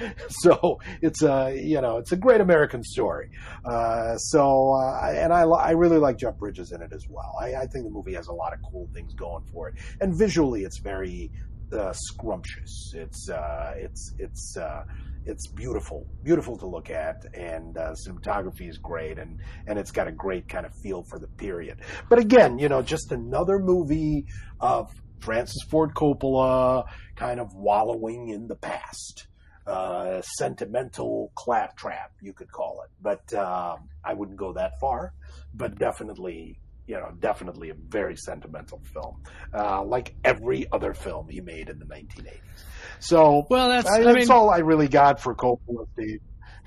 [0.28, 3.30] so it's a you know it's a great American story.
[3.64, 7.36] Uh, so uh, and I I really like Jeff Bridges in it as well.
[7.40, 10.12] I, I think the movie has a lot of cool things going for it, and
[10.12, 11.30] visually it's very
[11.72, 12.92] uh, scrumptious.
[12.94, 14.84] It's uh, it's it's uh,
[15.24, 20.08] it's beautiful, beautiful to look at, and uh, cinematography is great, and and it's got
[20.08, 21.78] a great kind of feel for the period.
[22.08, 24.26] But again, you know, just another movie
[24.60, 24.90] of
[25.20, 26.84] Francis Ford Coppola
[27.16, 29.26] kind of wallowing in the past.
[29.66, 35.12] Uh, sentimental claptrap, you could call it, but um, I wouldn't go that far.
[35.52, 41.42] But definitely, you know, definitely a very sentimental film, uh, like every other film he
[41.42, 42.64] made in the 1980s.
[43.00, 46.20] So, well, that's, I, I that's mean, all I really got for Coppola, Steve.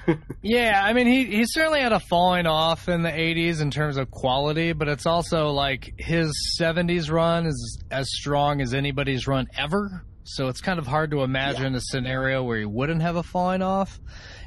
[0.41, 3.97] yeah, I mean, he he certainly had a falling off in the '80s in terms
[3.97, 9.47] of quality, but it's also like his '70s run is as strong as anybody's run
[9.55, 10.03] ever.
[10.23, 11.77] So it's kind of hard to imagine Yeah.
[11.77, 13.99] a scenario where he wouldn't have a falling off.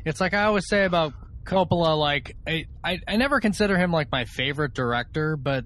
[0.04, 1.12] It's like I always say about
[1.44, 5.64] Coppola, like I, I, I never consider him like my favorite director, but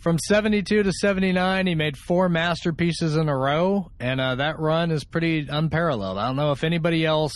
[0.00, 4.90] from 72 to 79, he made four masterpieces in a row, and uh, that run
[4.90, 6.18] is pretty unparalleled.
[6.18, 7.34] I don't know if anybody else.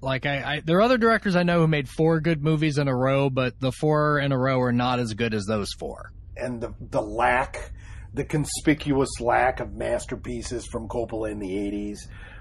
[0.00, 2.88] Like I, I, there are other directors I know who made four good movies in
[2.88, 6.10] a row, but the four in a row are not as good as those four.
[6.36, 7.70] and the the lack,
[8.12, 11.98] the conspicuous lack of masterpieces from Coppola in the '80s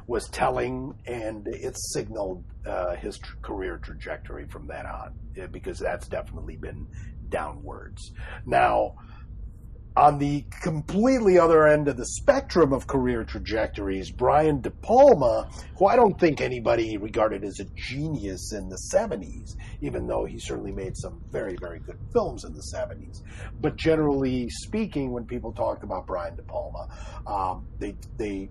[0.08, 5.78] was telling, and it signaled uh, his tr- career trajectory from that on, uh, because
[5.78, 6.88] that's definitely been
[7.30, 8.12] downwards.
[8.46, 8.96] Now,
[9.98, 15.86] on the completely other end of the spectrum of career trajectories, Brian De Palma, who
[15.88, 20.72] I don't think anybody regarded as a genius in the 70s, even though he certainly
[20.72, 23.22] made some very, very good films in the 70s.
[23.60, 26.88] But generally speaking, when people talked about Brian De Palma,
[27.28, 28.50] um, they, they,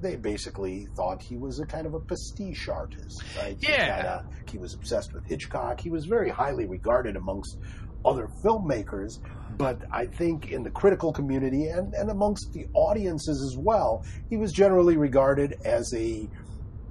[0.00, 3.56] they basically thought he was a kind of a pastiche artist, right?
[3.60, 3.96] He Yeah.
[3.96, 5.80] kinda- he was obsessed with Hitchcock.
[5.80, 7.58] He was very highly regarded amongst
[8.04, 9.18] other filmmakers,
[9.56, 14.36] but I think in the critical community and, and amongst the audiences as well, he
[14.36, 16.28] was generally regarded as a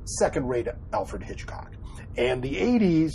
[0.06, 1.72] second rate Alfred Hitchcock.
[2.18, 3.12] And the 80s,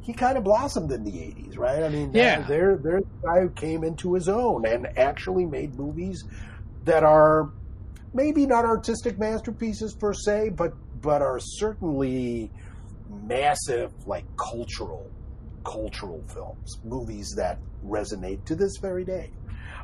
[0.00, 1.82] he kind of blossomed in the 80s, right?
[1.82, 2.42] I mean, Yeah.
[2.46, 6.22] there, there, the guy who came into his own and actually made movies
[6.84, 7.50] that are
[8.12, 12.50] maybe not artistic masterpieces per se, but but are certainly
[13.26, 15.10] massive, like cultural
[15.64, 19.30] cultural films, movies that resonate to this very day.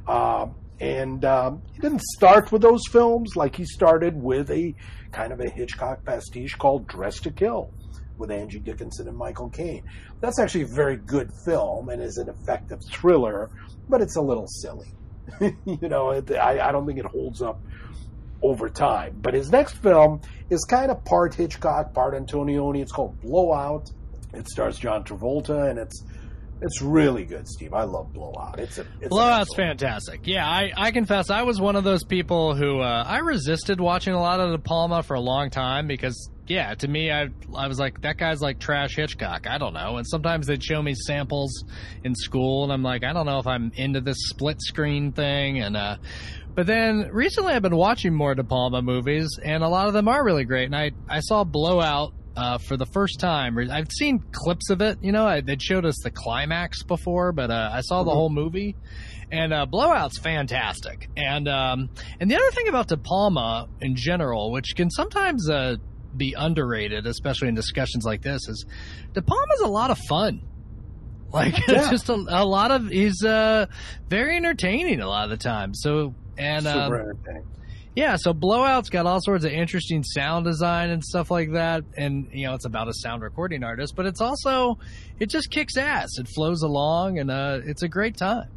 [0.06, 4.74] Um, and um, he didn't start with those films like he started with a
[5.12, 7.70] kind of a Hitchcock pastiche called Dressed to Kill
[8.16, 9.82] with Angie Dickinson and Michael Caine.
[10.20, 13.50] That's actually a very good film and is an effective thriller,
[13.88, 14.94] but it's a little silly.
[15.40, 17.60] you know, it, I, I don't think it holds up
[18.42, 19.18] over time.
[19.20, 22.80] But his next film is kind of part Hitchcock, part Antonioni.
[22.80, 23.90] It's called Blowout.
[24.32, 26.04] It stars John Travolta, and it's
[26.62, 27.72] it's really good, Steve.
[27.72, 28.58] I love Blowout.
[28.58, 30.26] It's a it's Blowout's fantastic.
[30.26, 34.12] Yeah, I, I confess I was one of those people who uh, I resisted watching
[34.12, 37.66] a lot of De Palma for a long time because yeah, to me I I
[37.66, 39.46] was like that guy's like trash Hitchcock.
[39.46, 39.96] I don't know.
[39.96, 41.64] And sometimes they'd show me samples
[42.04, 45.60] in school and I'm like I don't know if I'm into this split screen thing
[45.60, 45.96] and uh
[46.54, 50.08] but then recently I've been watching more De Palma movies and a lot of them
[50.08, 53.58] are really great and I I saw Blowout uh, for the first time.
[53.70, 54.98] I've seen clips of it.
[55.02, 58.14] You know, I, they showed us the climax before, but uh, I saw the Mhm.
[58.14, 58.76] whole movie.
[59.32, 61.08] And uh, Blowout's fantastic.
[61.16, 61.88] And um,
[62.18, 65.76] and the other thing about De Palma in general, which can sometimes uh,
[66.16, 68.64] be underrated, especially in discussions like this, is
[69.12, 70.40] De Palma's a lot of fun.
[71.32, 71.90] Like it's Yeah.
[71.92, 73.66] just a, a lot of he's uh,
[74.08, 75.74] very entertaining a lot of the time.
[75.74, 77.44] So and super um, entertaining.
[77.94, 81.84] Yeah, so Blowout's got all sorts of interesting sound design and stuff like that.
[81.96, 84.78] And, you know, it's about a sound recording artist, but it's also,
[85.18, 86.18] it just kicks ass.
[86.18, 88.48] It flows along and uh, it's a great time.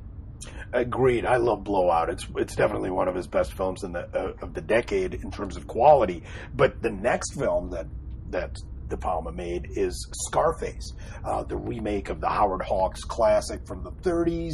[0.73, 1.25] Agreed.
[1.25, 2.09] I love Blowout.
[2.09, 5.29] It's it's definitely one of his best films in the uh, of the decade in
[5.29, 6.23] terms of quality.
[6.55, 7.85] But the next film that
[8.31, 8.57] that
[8.89, 10.93] De Palma made is Scarface,
[11.25, 14.53] uh, the remake of the Howard Hawks classic from the 30s.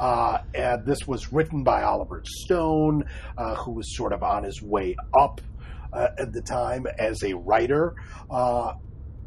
[0.00, 3.04] Uh, and this was written by Oliver Stone,
[3.36, 5.40] uh, who was sort of on his way up
[5.92, 7.94] uh, at the time as a writer.
[8.30, 8.74] Uh,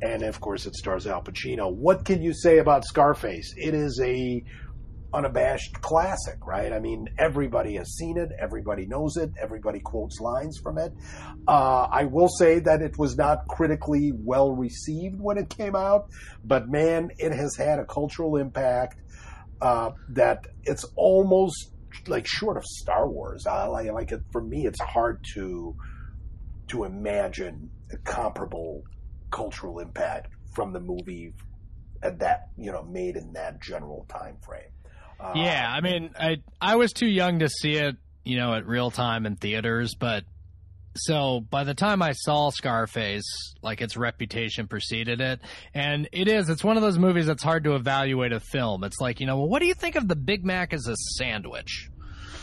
[0.01, 1.71] and of course, it stars Al Pacino.
[1.73, 3.53] What can you say about Scarface?
[3.57, 4.43] It is a
[5.13, 6.71] unabashed classic, right?
[6.71, 10.93] I mean, everybody has seen it, everybody knows it, everybody quotes lines from it.
[11.47, 16.09] Uh, I will say that it was not critically well received when it came out,
[16.43, 19.01] but man, it has had a cultural impact
[19.61, 21.71] uh, that it's almost
[22.07, 23.45] like short of Star Wars.
[23.47, 24.65] I like, like it for me.
[24.65, 25.75] It's hard to
[26.67, 28.83] to imagine a comparable
[29.31, 31.33] cultural impact from the movie
[32.03, 34.71] at that you know made in that general time frame.
[35.19, 38.65] Uh, yeah, I mean, I I was too young to see it, you know, at
[38.65, 40.23] real time in theaters, but
[40.95, 45.39] so by the time I saw Scarface, like its reputation preceded it,
[45.73, 48.83] and it is, it's one of those movies that's hard to evaluate a film.
[48.83, 50.95] It's like, you know, well, what do you think of the Big Mac as a
[51.17, 51.89] sandwich?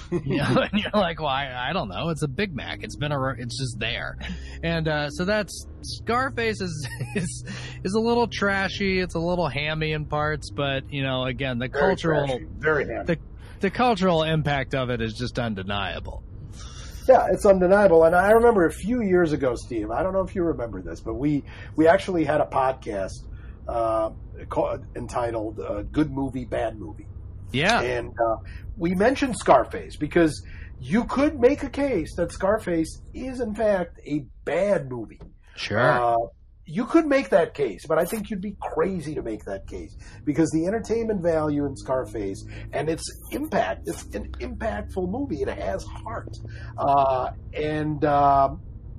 [0.25, 2.11] you know, and you're like, well, I, I, don't know.
[2.11, 2.83] It's a Big Mac.
[2.83, 4.17] It's been a, it's just there,
[4.63, 7.45] and uh, so that's Scarface is, is
[7.83, 9.01] is a little trashy.
[9.01, 12.47] It's a little hammy in parts, but you know, again, the very cultural, trashy.
[12.59, 13.05] very hammy.
[13.07, 13.19] the
[13.61, 16.23] the cultural impact of it is just undeniable.
[17.09, 18.05] Yeah, it's undeniable.
[18.05, 19.91] And I remember a few years ago, Steve.
[19.91, 21.45] I don't know if you remember this, but we
[21.75, 23.25] we actually had a podcast
[23.69, 24.11] uh,
[24.49, 27.07] called, entitled uh, "Good Movie, Bad Movie."
[27.53, 28.37] Yeah, and uh,
[28.77, 30.45] we mentioned Scarface because
[30.81, 35.21] you could make a case that Scarface is in fact a bad movie.
[35.55, 35.79] Sure.
[35.79, 36.17] Uh,
[36.69, 39.97] you could make that case, but I think you'd be crazy to make that case
[40.25, 45.43] because the entertainment value in Scarface and its impact, it's an impactful movie.
[45.43, 46.37] It has heart.
[46.77, 48.57] Uh, and, uh,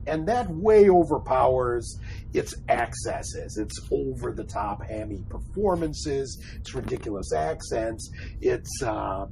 [0.07, 1.99] and that way overpowers
[2.33, 8.09] its excesses, its over the top hammy performances, its ridiculous accents,
[8.41, 9.25] its, uh,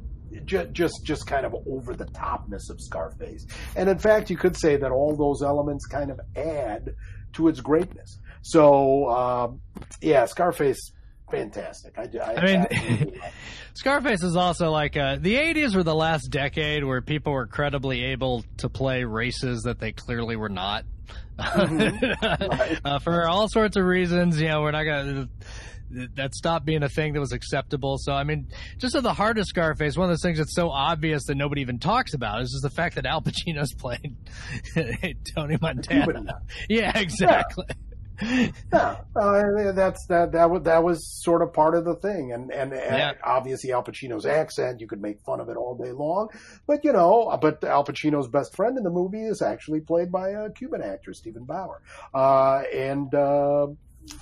[0.43, 3.45] just, just just kind of over the topness of Scarface.
[3.75, 6.93] And in fact, you could say that all those elements kind of add
[7.33, 8.19] to its greatness.
[8.41, 9.61] So um,
[10.01, 10.91] yeah, Scarface,
[11.35, 11.97] fantastic.
[11.97, 13.19] I, I, I mean,
[13.73, 18.03] Scarface is also like uh, the '80s were the last decade where people were credibly
[18.05, 20.85] able to play races that they clearly were not.
[21.37, 22.25] Mm-hmm.
[22.47, 22.79] right.
[22.83, 25.29] uh, for all sorts of reasons, you know, we're not gonna
[26.15, 27.97] that stopped being a thing that was acceptable.
[27.97, 30.69] So, I mean, just at the heart of Scarface, one of those things that's so
[30.69, 34.17] obvious that nobody even talks about is just the fact that Al Pacino's playing
[35.35, 36.41] Tony Montana.
[36.69, 37.65] Yeah, exactly.
[37.69, 37.75] Yeah.
[38.21, 42.51] Yeah, uh, that's that that was that was sort of part of the thing, and
[42.51, 43.13] and, and yeah.
[43.23, 46.29] obviously Al Pacino's accent, you could make fun of it all day long,
[46.67, 50.29] but you know, but Al Pacino's best friend in the movie is actually played by
[50.29, 51.81] a Cuban actor, Steven Bauer,
[52.13, 53.67] uh, and uh,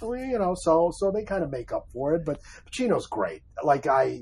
[0.01, 2.25] you know, so so they kind of make up for it.
[2.25, 3.43] But Pacino's great.
[3.63, 4.21] Like I,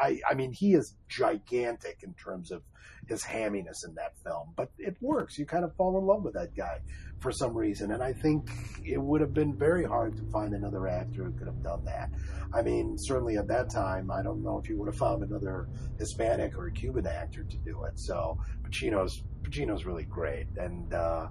[0.00, 2.62] I, I mean, he is gigantic in terms of
[3.06, 4.52] his hamminess in that film.
[4.56, 5.38] But it works.
[5.38, 6.80] You kind of fall in love with that guy
[7.20, 8.50] for some reason, and I think
[8.84, 12.10] it would have been very hard to find another actor who could have done that.
[12.52, 15.68] I mean, certainly at that time, I don't know if you would have found another
[15.98, 17.98] Hispanic or Cuban actor to do it.
[17.98, 20.92] So Pacino's Pacino's really great, and.
[20.92, 21.28] uh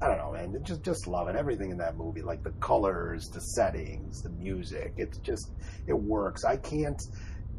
[0.00, 0.62] I don't know, man.
[0.62, 1.36] Just just love it.
[1.36, 4.92] Everything in that movie, like the colors, the settings, the music.
[4.98, 5.52] It's just
[5.86, 6.44] it works.
[6.44, 7.00] I can't.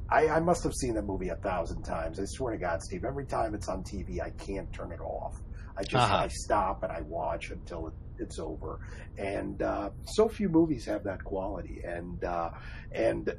[0.09, 2.19] I, I must have seen that movie a thousand times.
[2.19, 3.03] I swear to God, Steve.
[3.03, 5.35] Every time it's on TV, I can't turn it off.
[5.75, 6.23] I just uh-huh.
[6.23, 8.79] I stop and I watch until it, it's over.
[9.17, 11.81] And uh, so few movies have that quality.
[11.83, 12.51] And uh,
[12.91, 13.33] and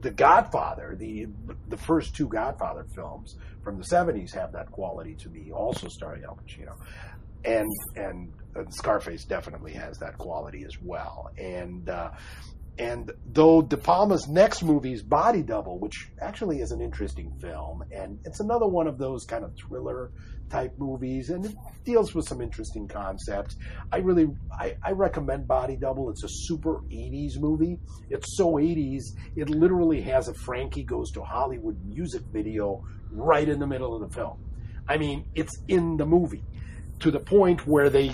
[0.00, 1.28] the Godfather, the
[1.68, 5.50] the first two Godfather films from the '70s have that quality to me.
[5.52, 6.74] Also starring Al Pacino
[7.44, 8.32] and and
[8.70, 11.30] Scarface definitely has that quality as well.
[11.38, 12.10] And uh,
[12.78, 17.84] and though De Palma's next movie is Body Double, which actually is an interesting film,
[17.92, 20.10] and it's another one of those kind of thriller
[20.50, 23.56] type movies, and it deals with some interesting concepts.
[23.92, 26.10] I really I, I recommend Body Double.
[26.10, 27.78] It's a super 80s movie.
[28.10, 29.02] It's so 80s,
[29.36, 34.08] it literally has a Frankie Goes to Hollywood music video right in the middle of
[34.08, 34.38] the film.
[34.88, 36.44] I mean, it's in the movie
[37.04, 38.10] to the point where they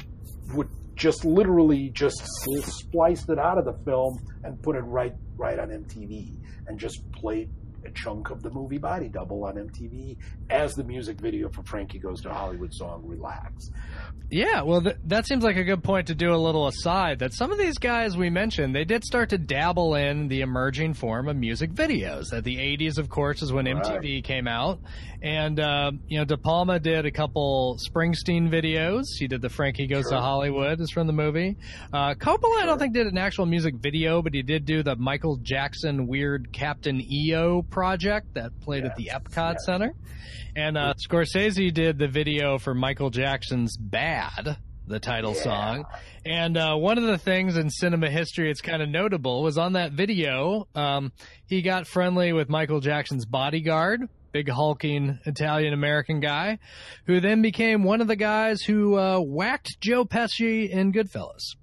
[0.52, 5.60] would just literally just spliced it out of the film and put it right right
[5.60, 6.36] on MTV
[6.66, 7.48] and just played
[7.84, 10.16] a chunk of the movie Body Double on MTV
[10.48, 13.70] as the music video for Frankie Goes to Hollywood song Relax.
[14.30, 17.34] Yeah, well, th- that seems like a good point to do a little aside that
[17.34, 21.28] some of these guys we mentioned, they did start to dabble in the emerging form
[21.28, 22.30] of music videos.
[22.30, 23.82] That the 80s, of course, is when right.
[23.82, 24.78] MTV came out.
[25.22, 29.04] And, uh, you know, De Palma did a couple Springsteen videos.
[29.18, 30.12] He did the Frankie Goes sure.
[30.12, 31.56] to Hollywood, is from the movie.
[31.92, 32.62] Uh, Coppola, sure.
[32.62, 36.06] I don't think, did an actual music video, but he did do the Michael Jackson
[36.06, 38.92] weird Captain EO project that played yes.
[38.92, 39.66] at the Epcot yes.
[39.66, 39.94] Center.
[40.56, 44.56] And uh, Scorsese did the video for Michael Jackson's Bad,
[44.86, 45.42] the title yeah.
[45.42, 45.84] song.
[46.26, 49.74] And uh, one of the things in cinema history it's kind of notable was on
[49.74, 51.12] that video, um,
[51.46, 54.02] he got friendly with Michael Jackson's bodyguard,
[54.32, 56.58] big hulking Italian American guy,
[57.06, 61.56] who then became one of the guys who uh, whacked Joe Pesci in Goodfellas.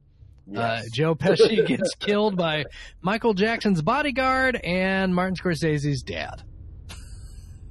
[0.50, 0.86] Uh, yes.
[0.86, 2.66] Uh, Joe Pesci gets killed by
[3.02, 6.43] Michael Jackson's bodyguard and Martin Scorsese's dad.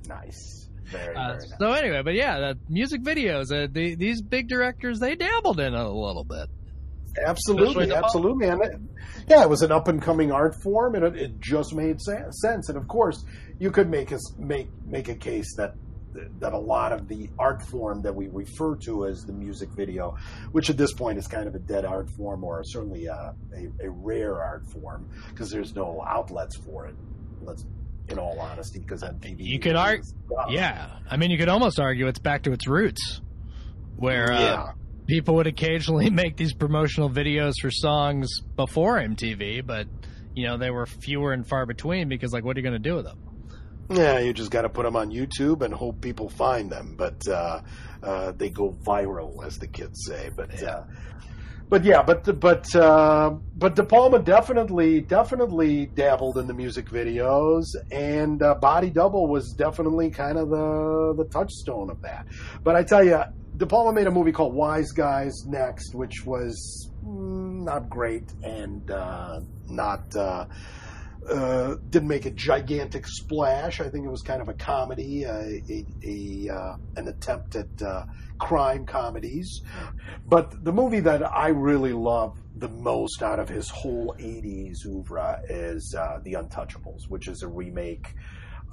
[0.09, 0.69] Nice.
[0.85, 1.53] Very, uh, very nice.
[1.59, 3.53] So anyway, but yeah, the music videos.
[3.53, 6.49] Uh, the, these big directors they dabbled in it a little bit.
[7.25, 8.79] Absolutely, absolutely, and it,
[9.27, 12.69] yeah, it was an up and coming art form, and it, it just made sense.
[12.69, 13.25] And of course,
[13.59, 15.75] you could make a make make a case that
[16.41, 20.17] that a lot of the art form that we refer to as the music video,
[20.53, 23.87] which at this point is kind of a dead art form or certainly a, a,
[23.87, 26.95] a rare art form because there's no outlets for it.
[27.43, 27.65] Let's,
[28.09, 29.37] in all honesty, because MTV.
[29.39, 30.05] You could argue,
[30.49, 30.99] yeah.
[31.11, 33.21] I mean, you could almost argue it's back to its roots,
[33.97, 34.73] where uh,
[35.07, 39.87] people would occasionally make these promotional videos for songs before MTV, but
[40.35, 42.89] you know they were fewer and far between because, like, what are you going to
[42.89, 43.26] do with them?
[43.89, 46.95] Yeah, you just got to put them on YouTube and hope people find them.
[46.97, 47.61] But uh,
[48.03, 50.31] uh, they go viral, as the kids say.
[50.35, 50.83] But uh,
[51.69, 57.65] but yeah, but but uh, but De Palma definitely definitely dabbled in the music videos,
[57.91, 62.27] and uh, Body Double was definitely kind of the the touchstone of that.
[62.63, 63.23] But I tell you,
[63.57, 68.89] De Palma made a movie called Wise Guys next, which was mm, not great and
[68.91, 70.15] uh, not
[71.29, 73.81] uh, didn't make a gigantic splash.
[73.81, 75.63] I think it was kind of a comedy, a,
[76.05, 78.05] a uh, an attempt at uh,
[78.39, 79.63] crime comedies.
[80.27, 85.43] But the movie that I really love the most out of his whole '80s oeuvre
[85.49, 88.15] is uh, The Untouchables, which is a remake.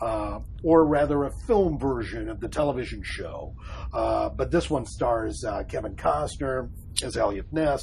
[0.02, 3.56] Uh, or rather, a film version of the television show.
[3.92, 6.70] but this one stars Kevin Costner
[7.04, 7.82] as Eliot Ness,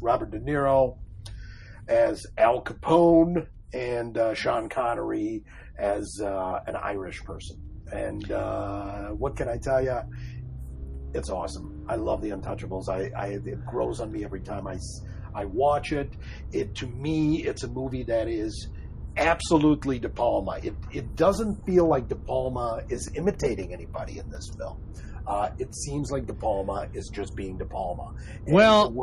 [0.00, 0.98] Robert De Niro
[1.88, 5.42] as Al Capone, and uh, Sean Connery
[5.78, 7.56] as uh, an Irish person.
[7.90, 9.98] And uh, what can I tell you?
[11.14, 11.84] It's awesome.
[11.88, 12.88] I love The Untouchables.
[12.88, 14.78] I, I, it grows on me every time I,
[15.34, 16.10] I watch it.
[16.52, 18.68] It to me, it's a movie that is
[19.16, 20.58] absolutely De Palma.
[20.62, 24.80] It it doesn't feel like De Palma is imitating anybody in this film.
[25.26, 28.14] Uh, it seems like De Palma is just being De Palma.
[28.46, 28.94] And well,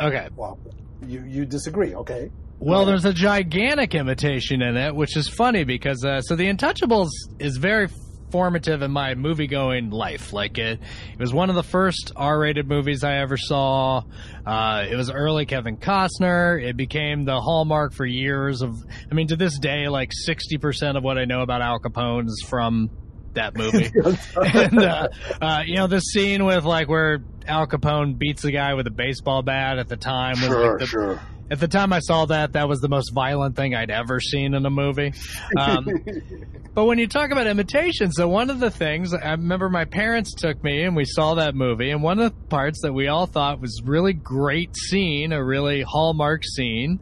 [0.00, 0.28] okay.
[0.36, 0.58] Well,
[1.06, 1.94] you you disagree?
[1.94, 2.30] Okay.
[2.64, 7.08] Well, there's a gigantic imitation in it, which is funny because uh, so the Untouchables
[7.40, 7.88] is very
[8.30, 10.32] formative in my movie going life.
[10.32, 10.78] Like it,
[11.12, 14.04] it was one of the first R-rated movies I ever saw.
[14.46, 16.62] Uh, it was early Kevin Costner.
[16.62, 18.76] It became the hallmark for years of.
[19.10, 22.26] I mean, to this day, like sixty percent of what I know about Al Capone
[22.26, 22.90] is from
[23.32, 23.90] that movie.
[24.36, 25.08] and uh,
[25.40, 28.92] uh, you know the scene with like where Al Capone beats the guy with a
[28.92, 30.36] baseball bat at the time.
[30.36, 31.20] Sure, was, like, the, sure
[31.50, 34.54] at the time I saw that, that was the most violent thing I'd ever seen
[34.54, 35.12] in a movie.
[35.58, 35.86] Um,
[36.74, 40.34] but when you talk about imitation, so one of the things I remember my parents
[40.34, 43.26] took me and we saw that movie, and one of the parts that we all
[43.26, 47.00] thought was really great scene, a really hallmark scene,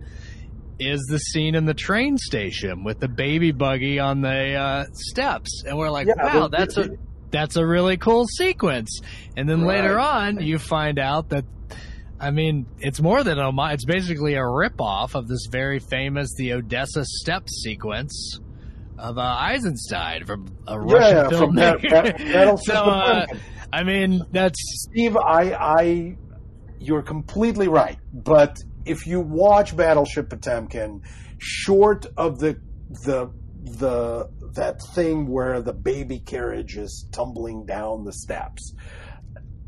[0.81, 5.63] is the scene in the train station with the baby buggy on the uh, steps,
[5.67, 6.89] and we're like, yeah, wow, that's a
[7.31, 9.01] that's a really cool sequence.
[9.37, 9.77] And then right.
[9.77, 11.45] later on, you find out that
[12.21, 13.51] I mean, it's more than a.
[13.73, 18.39] It's basically a ripoff of this very famous the Odessa Step sequence
[18.99, 21.55] of uh, Eisenstein from a Russian yeah, film.
[21.55, 23.27] That so, uh,
[23.73, 24.59] I mean, that's
[24.91, 25.17] Steve.
[25.17, 26.17] I, I,
[26.79, 27.99] you're completely right.
[28.13, 31.01] But if you watch Battleship Potemkin,
[31.39, 32.61] short of the
[33.05, 33.31] the
[33.79, 38.75] the that thing where the baby carriage is tumbling down the steps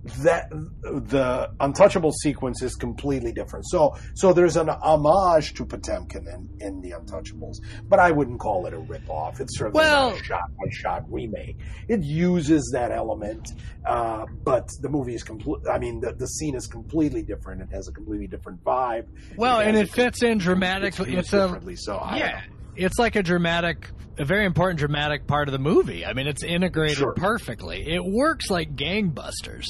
[0.05, 3.67] that the untouchable sequence is completely different.
[3.69, 7.57] So so there's an homage to Potemkin in, in the Untouchables,
[7.89, 9.41] but I wouldn't call it a ripoff.
[9.41, 11.57] It's certainly well, not a shot by shot remake.
[11.89, 13.53] It uses that element,
[13.87, 15.61] uh, but the movie is complete.
[15.71, 17.63] I mean, the, the scene is completely different.
[17.63, 19.07] It has a completely different vibe.
[19.37, 21.15] Well, it and it fits in dramatically.
[21.15, 22.43] It's, it's a so yeah
[22.77, 26.05] it's like a dramatic a very important dramatic part of the movie.
[26.05, 27.15] I mean, it's integrated sure.
[27.15, 27.95] perfectly.
[27.95, 29.67] It works like gangbusters.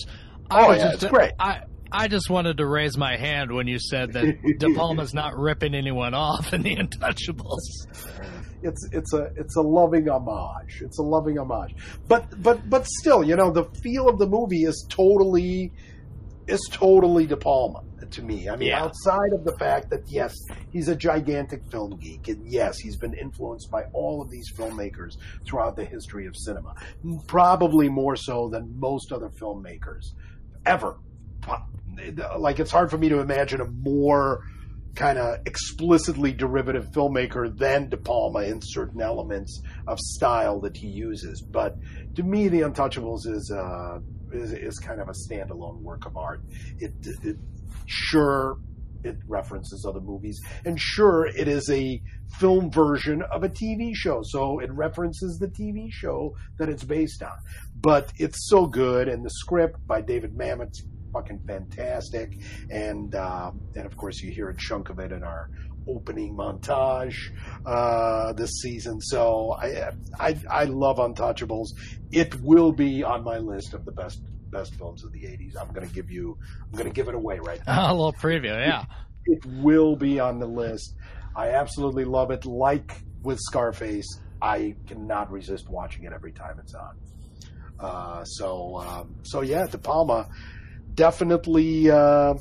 [0.51, 1.33] I oh yeah, just, it's great.
[1.39, 5.37] I I just wanted to raise my hand when you said that De Palma's not
[5.37, 7.61] ripping anyone off in The Untouchables.
[8.63, 10.83] It's it's a it's a loving homage.
[10.83, 11.75] It's a loving homage.
[12.09, 15.73] But but but still, you know, the feel of the movie is totally
[16.47, 17.83] is totally De Palma
[18.13, 18.49] to me.
[18.49, 18.83] I mean, yeah.
[18.83, 20.35] outside of the fact that yes,
[20.71, 25.17] he's a gigantic film geek, and yes, he's been influenced by all of these filmmakers
[25.47, 26.75] throughout the history of cinema,
[27.27, 30.13] probably more so than most other filmmakers
[30.67, 30.99] ever.
[32.39, 34.45] like it's hard for me to imagine a more
[34.95, 40.87] kind of explicitly derivative filmmaker than De Palma in certain elements of style that he
[40.87, 41.43] uses.
[41.43, 41.77] But
[42.17, 44.01] to me, The Untouchables is uh,
[44.35, 46.43] is, is kind of a standalone work of art.
[46.79, 47.37] It, it
[47.87, 48.59] sure
[49.05, 52.01] it references other movies, and sure it is a
[52.39, 57.23] film version of a TV show, so it references the TV show that it's based
[57.23, 57.37] on.
[57.81, 62.39] But it's so good, and the script by David Mamet's fucking fantastic,
[62.71, 65.51] and um, and of course you hear a chunk of it in our
[65.89, 67.17] opening montage
[67.67, 69.01] uh, this season.
[69.01, 71.69] So I, I I love Untouchables.
[72.11, 74.21] It will be on my list of the best
[74.51, 75.57] best films of the '80s.
[75.61, 77.91] I'm going to give you I'm going to give it away right now.
[77.91, 78.85] a little preview, yeah.
[79.25, 80.95] It, it will be on the list.
[81.35, 82.45] I absolutely love it.
[82.45, 84.07] Like with Scarface,
[84.41, 86.97] I cannot resist watching it every time it's on.
[87.79, 90.29] Uh, so um, so yeah, De Palma
[90.95, 92.35] definitely uh,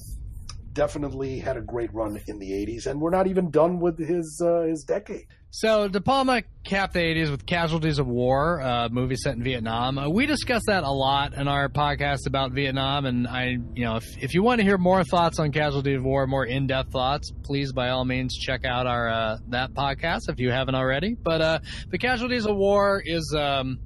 [0.74, 4.42] definitely had a great run in the 80s and we're not even done with his
[4.44, 9.18] uh, his decade so De Palma capped the 80s with Casualties of War, a movie
[9.18, 9.98] set in Vietnam.
[9.98, 13.98] Uh, we discussed that a lot in our podcast about Vietnam, and I, you know,
[13.98, 17.34] if, if you want to hear more thoughts on Casualties of War, more in-depth thoughts,
[17.44, 21.16] please by all means check out our uh, that podcast if you haven't already.
[21.16, 21.60] But uh,
[21.90, 23.80] the Casualties of War is, um,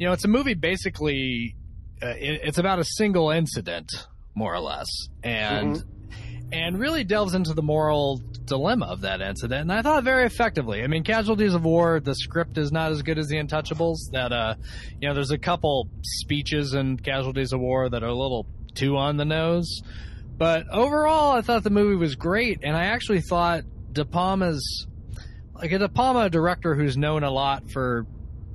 [0.00, 1.54] you know, it's a movie basically.
[2.02, 3.92] Uh, it, it's about a single incident
[4.34, 4.88] more or less,
[5.22, 6.01] and mm-hmm.
[6.52, 9.62] And really delves into the moral dilemma of that incident.
[9.62, 10.82] And I thought very effectively.
[10.82, 14.10] I mean, Casualties of War, the script is not as good as The Untouchables.
[14.12, 14.54] That uh,
[15.00, 18.96] you know, there's a couple speeches in Casualties of War that are a little too
[18.96, 19.82] on the nose.
[20.36, 24.86] But overall, I thought the movie was great, and I actually thought De Palma's
[25.54, 28.06] like a De Palma director who's known a lot for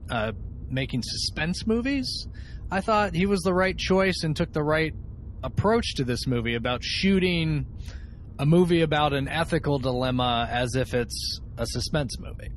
[0.10, 0.34] uh,
[0.70, 2.28] making suspense movies.
[2.70, 4.93] I thought he was the right choice and took the right
[5.48, 7.66] approach to this movie about shooting
[8.38, 12.52] a movie about an ethical dilemma as if it's a suspense movie.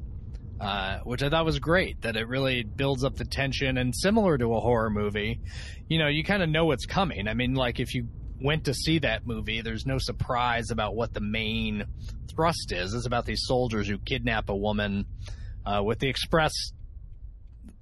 [0.61, 2.03] Uh, which I thought was great.
[2.03, 5.41] That it really builds up the tension, and similar to a horror movie,
[5.89, 7.29] you know, you kind of know what's coming.
[7.29, 8.09] I mean, like if you
[8.43, 11.87] went to see that movie, there's no surprise about what the main
[12.29, 12.93] thrust is.
[12.93, 15.07] It's about these soldiers who kidnap a woman
[15.65, 16.53] uh, with the express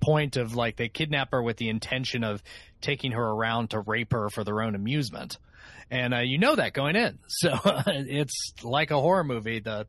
[0.01, 2.43] point of like they kidnap her with the intention of
[2.81, 5.39] taking her around to rape her for their own amusement.
[5.91, 7.19] And uh, you know that going in.
[7.29, 9.61] So it's like a horror movie.
[9.61, 9.87] The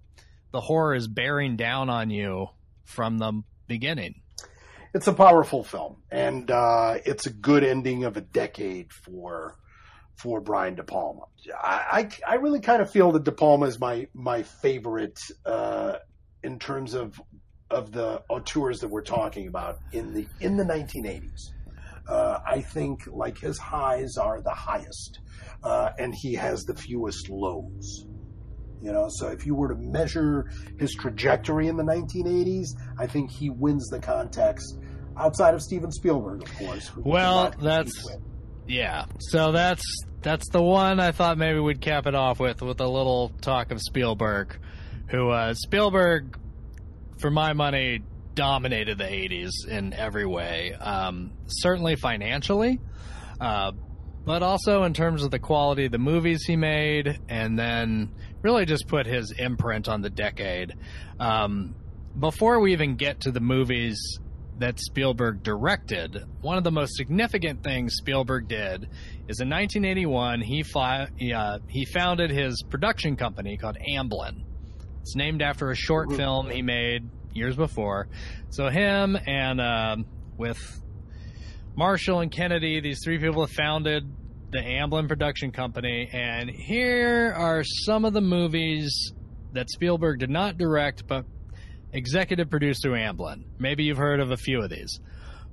[0.52, 2.48] the horror is bearing down on you
[2.86, 4.22] from the beginning.
[4.94, 9.56] It's a powerful film, and uh, it's a good ending of a decade for
[10.16, 11.22] for Brian De Palma.
[11.56, 15.98] I, I, I really kind of feel that De Palma is my my favorite uh,
[16.44, 17.22] in terms of
[17.70, 21.52] of the auteurs that we're talking about in the in the 1980s.
[22.10, 25.20] Uh, I think like his highs are the highest,
[25.64, 28.06] uh, and he has the fewest lows.
[28.82, 30.50] You know, so if you were to measure
[30.80, 34.80] his trajectory in the 1980s, I think he wins the context
[35.18, 36.92] outside of Steven Spielberg, of course.
[36.96, 38.08] Well, that's
[38.68, 39.06] yeah.
[39.20, 39.84] So that's
[40.22, 43.72] that's the one I thought maybe we'd cap it off with with a little talk
[43.72, 44.58] of Spielberg,
[45.10, 46.40] who uh, Spielberg,
[47.20, 48.02] for my money,
[48.40, 50.72] dominated the 80s in every way.
[50.74, 52.80] Um, certainly financially,
[53.42, 53.74] uh,
[54.26, 58.66] but also in terms of the quality of the movies he made, and then really
[58.66, 60.74] just put his imprint on the decade.
[61.20, 61.76] Um,
[62.18, 64.00] before we even get to the movies
[64.60, 68.84] that Spielberg directed, one of the most significant things Spielberg did
[69.28, 74.46] is in 1981 he fi- uh, he founded his production company called Amblin.
[75.02, 77.10] It's named after a short film he made
[77.40, 78.08] years before.
[78.50, 79.96] So him and uh,
[80.38, 80.60] with
[81.76, 84.04] Marshall and Kennedy, these three people have founded
[84.52, 89.14] the Amblin production company, and here are some of the movies
[89.54, 91.26] that Spielberg did not direct, but
[91.94, 93.44] executive produced through Amblin.
[93.60, 95.00] Maybe you've heard of a few of these: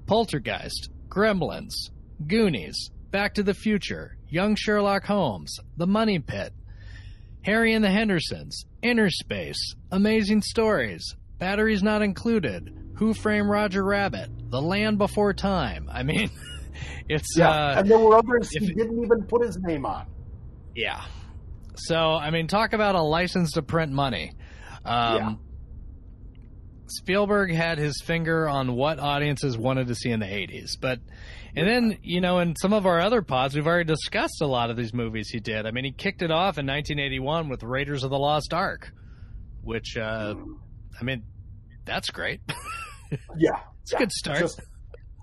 [0.07, 1.91] Poltergeist, Gremlins,
[2.27, 6.53] Goonies, Back to the Future, Young Sherlock Holmes, The Money Pit,
[7.43, 14.61] Harry and the Hendersons, Innerspace, Amazing Stories, Batteries Not Included, Who Framed Roger Rabbit, The
[14.61, 15.89] Land Before Time.
[15.93, 16.31] I mean,
[17.09, 20.07] it's yeah, uh, and there were others he didn't even put his name on.
[20.75, 21.03] Yeah.
[21.75, 24.33] So I mean, talk about a license to print money.
[24.85, 25.35] Um, yeah.
[26.89, 30.81] Spielberg had his finger on what audiences wanted to see in the 80s.
[30.81, 31.01] But,
[31.55, 34.71] and then, you know, in some of our other pods, we've already discussed a lot
[34.71, 35.67] of these movies he did.
[35.67, 38.93] I mean, he kicked it off in 1981 with Raiders of the Lost Ark,
[39.63, 40.35] which, uh,
[41.01, 41.25] I mean,
[41.85, 42.41] that's great.
[43.37, 43.61] yeah.
[43.83, 44.39] It's a good start.
[44.41, 44.61] Just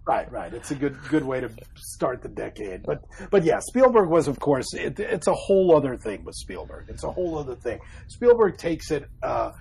[0.06, 0.54] Right, right.
[0.54, 2.84] It's a good good way to start the decade.
[2.84, 6.88] But but yeah, Spielberg was of course it, it's a whole other thing with Spielberg.
[6.90, 7.80] It's a whole other thing.
[8.08, 9.52] Spielberg takes it uh,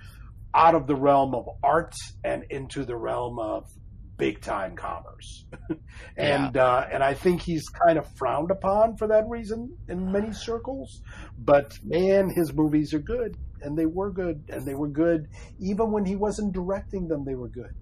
[0.53, 1.93] out of the realm of art
[2.25, 3.69] and into the realm of
[4.17, 5.45] big time commerce.
[6.17, 6.65] and yeah.
[6.65, 11.01] uh, and I think he's kind of frowned upon for that reason in many circles.
[11.37, 15.27] But man, his movies are good and they were good and they were good
[15.59, 17.73] even when he wasn't directing them they were good.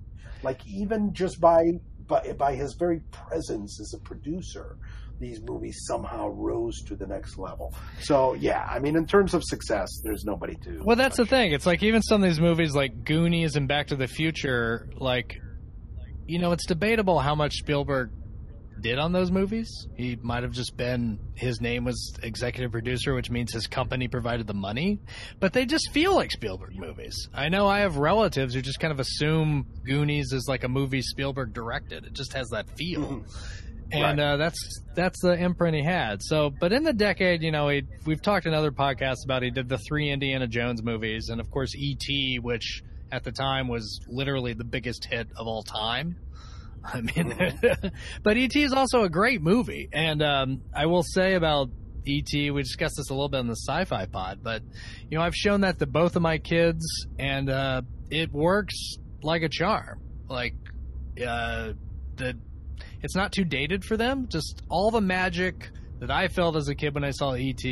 [0.44, 1.64] Like even just by
[2.08, 4.78] by, by his very presence as a producer,
[5.20, 7.74] these movies somehow rose to the next level.
[8.02, 10.82] So yeah, I mean, in terms of success, there's nobody to.
[10.84, 11.54] Well, that's the thing.
[11.54, 15.40] It's like even some of these movies, like Goonies and Back to the Future, like
[16.28, 18.12] you know, it's debatable how much Spielberg
[18.80, 19.88] did on those movies.
[19.96, 24.48] He might have just been his name was executive producer, which means his company provided
[24.48, 25.00] the money.
[25.40, 27.30] But they just feel like Spielberg movies.
[27.34, 31.02] I know I have relatives who just kind of assume Goonies is like a movie
[31.02, 32.06] Spielberg directed.
[32.06, 33.02] It just has that feel.
[33.02, 33.28] Mm-hmm.
[33.94, 34.34] And right.
[34.34, 36.22] uh, that's that's the imprint he had.
[36.24, 39.52] So, but in the decade, you know, he, we've talked in other podcasts about he
[39.52, 44.00] did the three Indiana Jones movies, and of course E.T., which at the time was
[44.08, 46.16] literally the biggest hit of all time.
[46.84, 47.88] I mean, mm-hmm.
[48.24, 51.70] but ET is also a great movie, and um, I will say about
[52.08, 54.64] ET, we discussed this a little bit in the Sci-Fi Pod, but
[55.10, 56.86] you know, I've shown that to both of my kids,
[57.20, 60.02] and uh, it works like a charm.
[60.28, 60.56] Like,
[61.26, 61.74] uh,
[62.16, 62.38] the
[63.04, 64.28] it's not too dated for them.
[64.30, 67.64] Just all the magic that I felt as a kid when I saw ET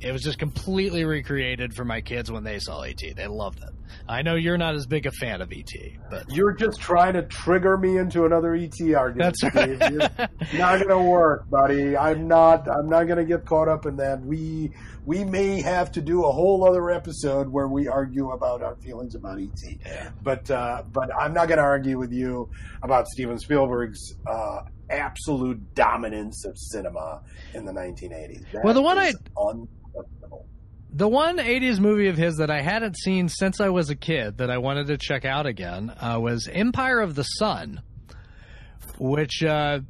[0.00, 3.02] it was just completely recreated for my kids when they saw ET.
[3.16, 3.70] They loved it.
[4.08, 5.72] I know you're not as big a fan of ET,
[6.10, 9.36] but you're just trying to trigger me into another ET argument.
[9.40, 10.30] That's right.
[10.54, 11.96] not going to work, buddy.
[11.96, 12.68] I'm not.
[12.68, 14.20] I'm not going to get caught up in that.
[14.24, 14.72] We
[15.04, 19.14] we may have to do a whole other episode where we argue about our feelings
[19.14, 19.58] about ET.
[19.84, 20.10] Yeah.
[20.22, 22.50] But uh, but I'm not going to argue with you
[22.82, 24.60] about Steven Spielberg's uh,
[24.90, 27.22] absolute dominance of cinema
[27.54, 28.50] in the 1980s.
[28.52, 29.12] That well, the one I
[30.90, 34.38] the one 80s movie of his that I hadn't seen since I was a kid
[34.38, 37.82] that I wanted to check out again uh, was Empire of the Sun,
[38.98, 39.80] which uh,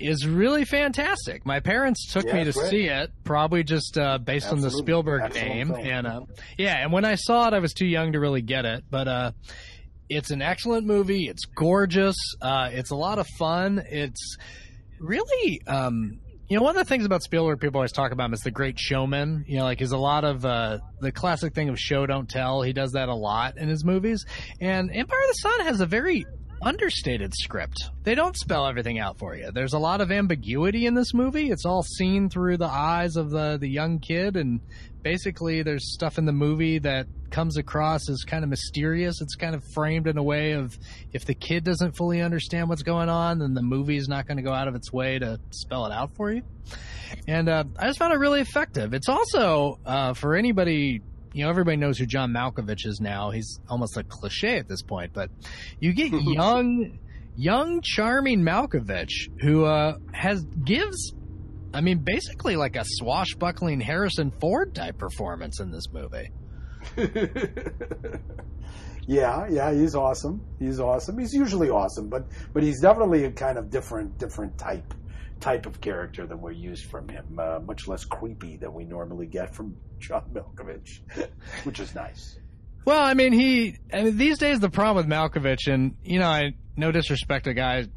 [0.00, 1.46] is really fantastic.
[1.46, 2.70] My parents took yeah, me to great.
[2.70, 4.66] see it, probably just uh, based Absolutely.
[4.66, 5.74] on the Spielberg Excellent name.
[5.74, 6.20] And uh,
[6.58, 9.08] yeah, and when I saw it, I was too young to really get it, but
[9.08, 9.32] uh,
[10.08, 11.28] it's an excellent movie.
[11.28, 12.16] It's gorgeous.
[12.40, 13.82] Uh, it's a lot of fun.
[13.88, 14.36] It's
[14.98, 16.20] really um,
[16.52, 18.50] you know, one of the things about Spielberg people always talk about him is the
[18.50, 19.46] great showman.
[19.48, 22.60] You know, like he's a lot of uh, the classic thing of show don't tell.
[22.60, 24.26] He does that a lot in his movies.
[24.60, 26.26] And Empire of the Sun has a very
[26.60, 27.88] understated script.
[28.02, 29.50] They don't spell everything out for you.
[29.50, 31.50] There's a lot of ambiguity in this movie.
[31.50, 34.60] It's all seen through the eyes of the the young kid and
[35.02, 39.20] basically there's stuff in the movie that comes across as kind of mysterious.
[39.20, 40.78] It's kind of framed in a way of
[41.12, 44.36] if the kid doesn't fully understand what's going on, then the movie is not going
[44.36, 46.42] to go out of its way to spell it out for you.
[47.26, 48.94] And uh, I just found it really effective.
[48.94, 51.02] It's also uh, for anybody.
[51.34, 53.30] You know, everybody knows who John Malkovich is now.
[53.30, 55.30] He's almost a cliche at this point, but
[55.80, 56.98] you get young,
[57.36, 61.14] young, charming Malkovich who uh, has gives
[61.74, 66.30] I mean, basically like a swashbuckling Harrison Ford type performance in this movie.
[69.06, 70.44] yeah, yeah, he's awesome.
[70.58, 71.18] He's awesome.
[71.18, 74.92] He's usually awesome, but but he's definitely a kind of different different type
[75.40, 77.38] type of character than we're used from him.
[77.38, 81.00] Uh, much less creepy than we normally get from John Malkovich,
[81.64, 82.38] which is nice.
[82.84, 86.28] Well, I mean, he I mean, these days the problem with Malkovich, and you know,
[86.28, 87.88] I no disrespect to guys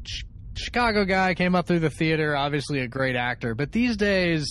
[0.56, 4.48] Chicago guy came up through the theater, obviously a great actor, but these days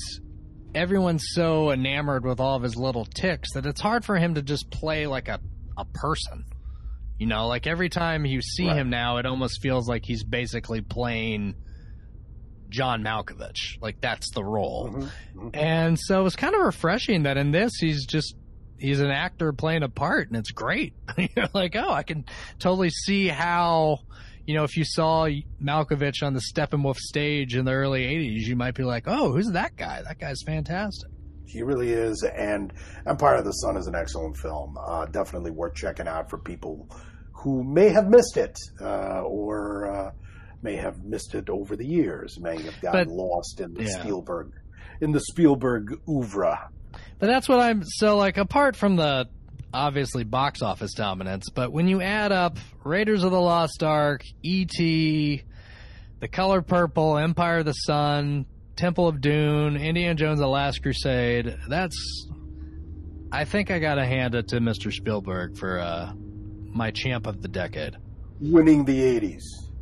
[0.75, 4.41] everyone's so enamored with all of his little tics that it's hard for him to
[4.41, 5.39] just play like a,
[5.77, 6.45] a person.
[7.17, 8.75] You know, like every time you see right.
[8.75, 11.55] him now, it almost feels like he's basically playing
[12.69, 13.81] John Malkovich.
[13.81, 14.89] Like that's the role.
[14.89, 15.39] Mm-hmm.
[15.39, 15.49] Mm-hmm.
[15.53, 18.35] And so it's kind of refreshing that in this he's just
[18.77, 20.93] he's an actor playing a part and it's great.
[21.17, 22.25] You're like, oh, I can
[22.59, 23.99] totally see how
[24.45, 25.27] you know, if you saw
[25.61, 29.51] Malkovich on the Steppenwolf stage in the early 80s, you might be like, oh, who's
[29.51, 30.01] that guy?
[30.03, 31.09] That guy's fantastic.
[31.45, 32.23] He really is.
[32.23, 32.73] And
[33.07, 34.77] Empire of the Sun is an excellent film.
[34.79, 36.89] Uh, definitely worth checking out for people
[37.31, 40.11] who may have missed it uh, or uh,
[40.61, 43.99] may have missed it over the years, may have gotten but, lost in the yeah.
[43.99, 44.51] Spielberg
[45.01, 46.69] in the Spielberg oeuvre.
[47.19, 49.27] But that's what I'm so like apart from the
[49.75, 55.43] obviously box office dominance, but when you add up Raiders of the Lost Ark, E.T.,
[56.19, 58.45] The Color Purple, Empire of the Sun,
[58.75, 62.27] Temple of Doom, Indiana Jones: The Last Crusade, that's
[63.31, 64.91] I think I got to hand it to Mr.
[64.91, 67.97] Spielberg for uh, my champ of the decade.
[68.39, 69.41] Winning the 80s.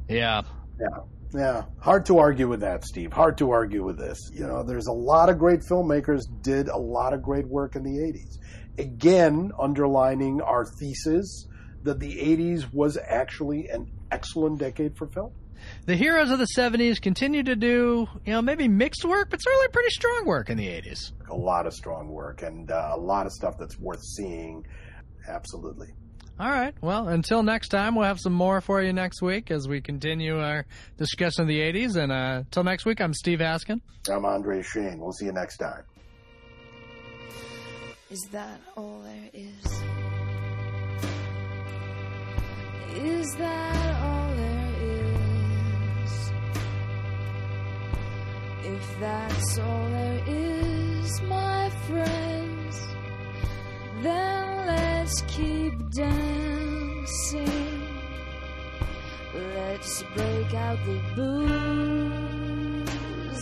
[0.09, 0.41] Yeah.
[0.79, 0.99] Yeah.
[1.35, 3.11] Yeah, hard to argue with that, Steve.
[3.11, 4.19] Hard to argue with this.
[4.31, 7.83] You know, there's a lot of great filmmakers did a lot of great work in
[7.83, 8.37] the 80s.
[8.77, 11.47] Again, underlining our thesis
[11.83, 15.31] that the 80s was actually an excellent decade for film.
[15.85, 19.67] The heroes of the 70s continued to do, you know, maybe mixed work, but certainly
[19.69, 21.11] pretty strong work in the 80s.
[21.29, 24.65] A lot of strong work and uh, a lot of stuff that's worth seeing.
[25.27, 25.87] Absolutely.
[26.39, 26.73] All right.
[26.81, 30.39] Well, until next time, we'll have some more for you next week as we continue
[30.39, 30.65] our
[30.97, 31.95] discussion of the 80s.
[31.95, 33.81] And uh, until next week, I'm Steve Askin.
[34.11, 34.99] I'm Andre Shane.
[34.99, 35.83] We'll see you next time.
[38.13, 39.65] Is that all there is?
[42.95, 46.31] Is that all there is?
[48.65, 52.75] If that's all there is, my friends,
[54.03, 57.81] then let's keep dancing.
[59.33, 62.53] Let's break out the booze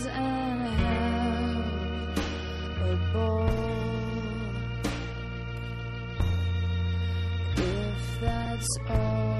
[0.06, 2.16] and have
[2.88, 3.61] a ball.
[8.62, 8.96] That's all.
[8.96, 9.31] Uh,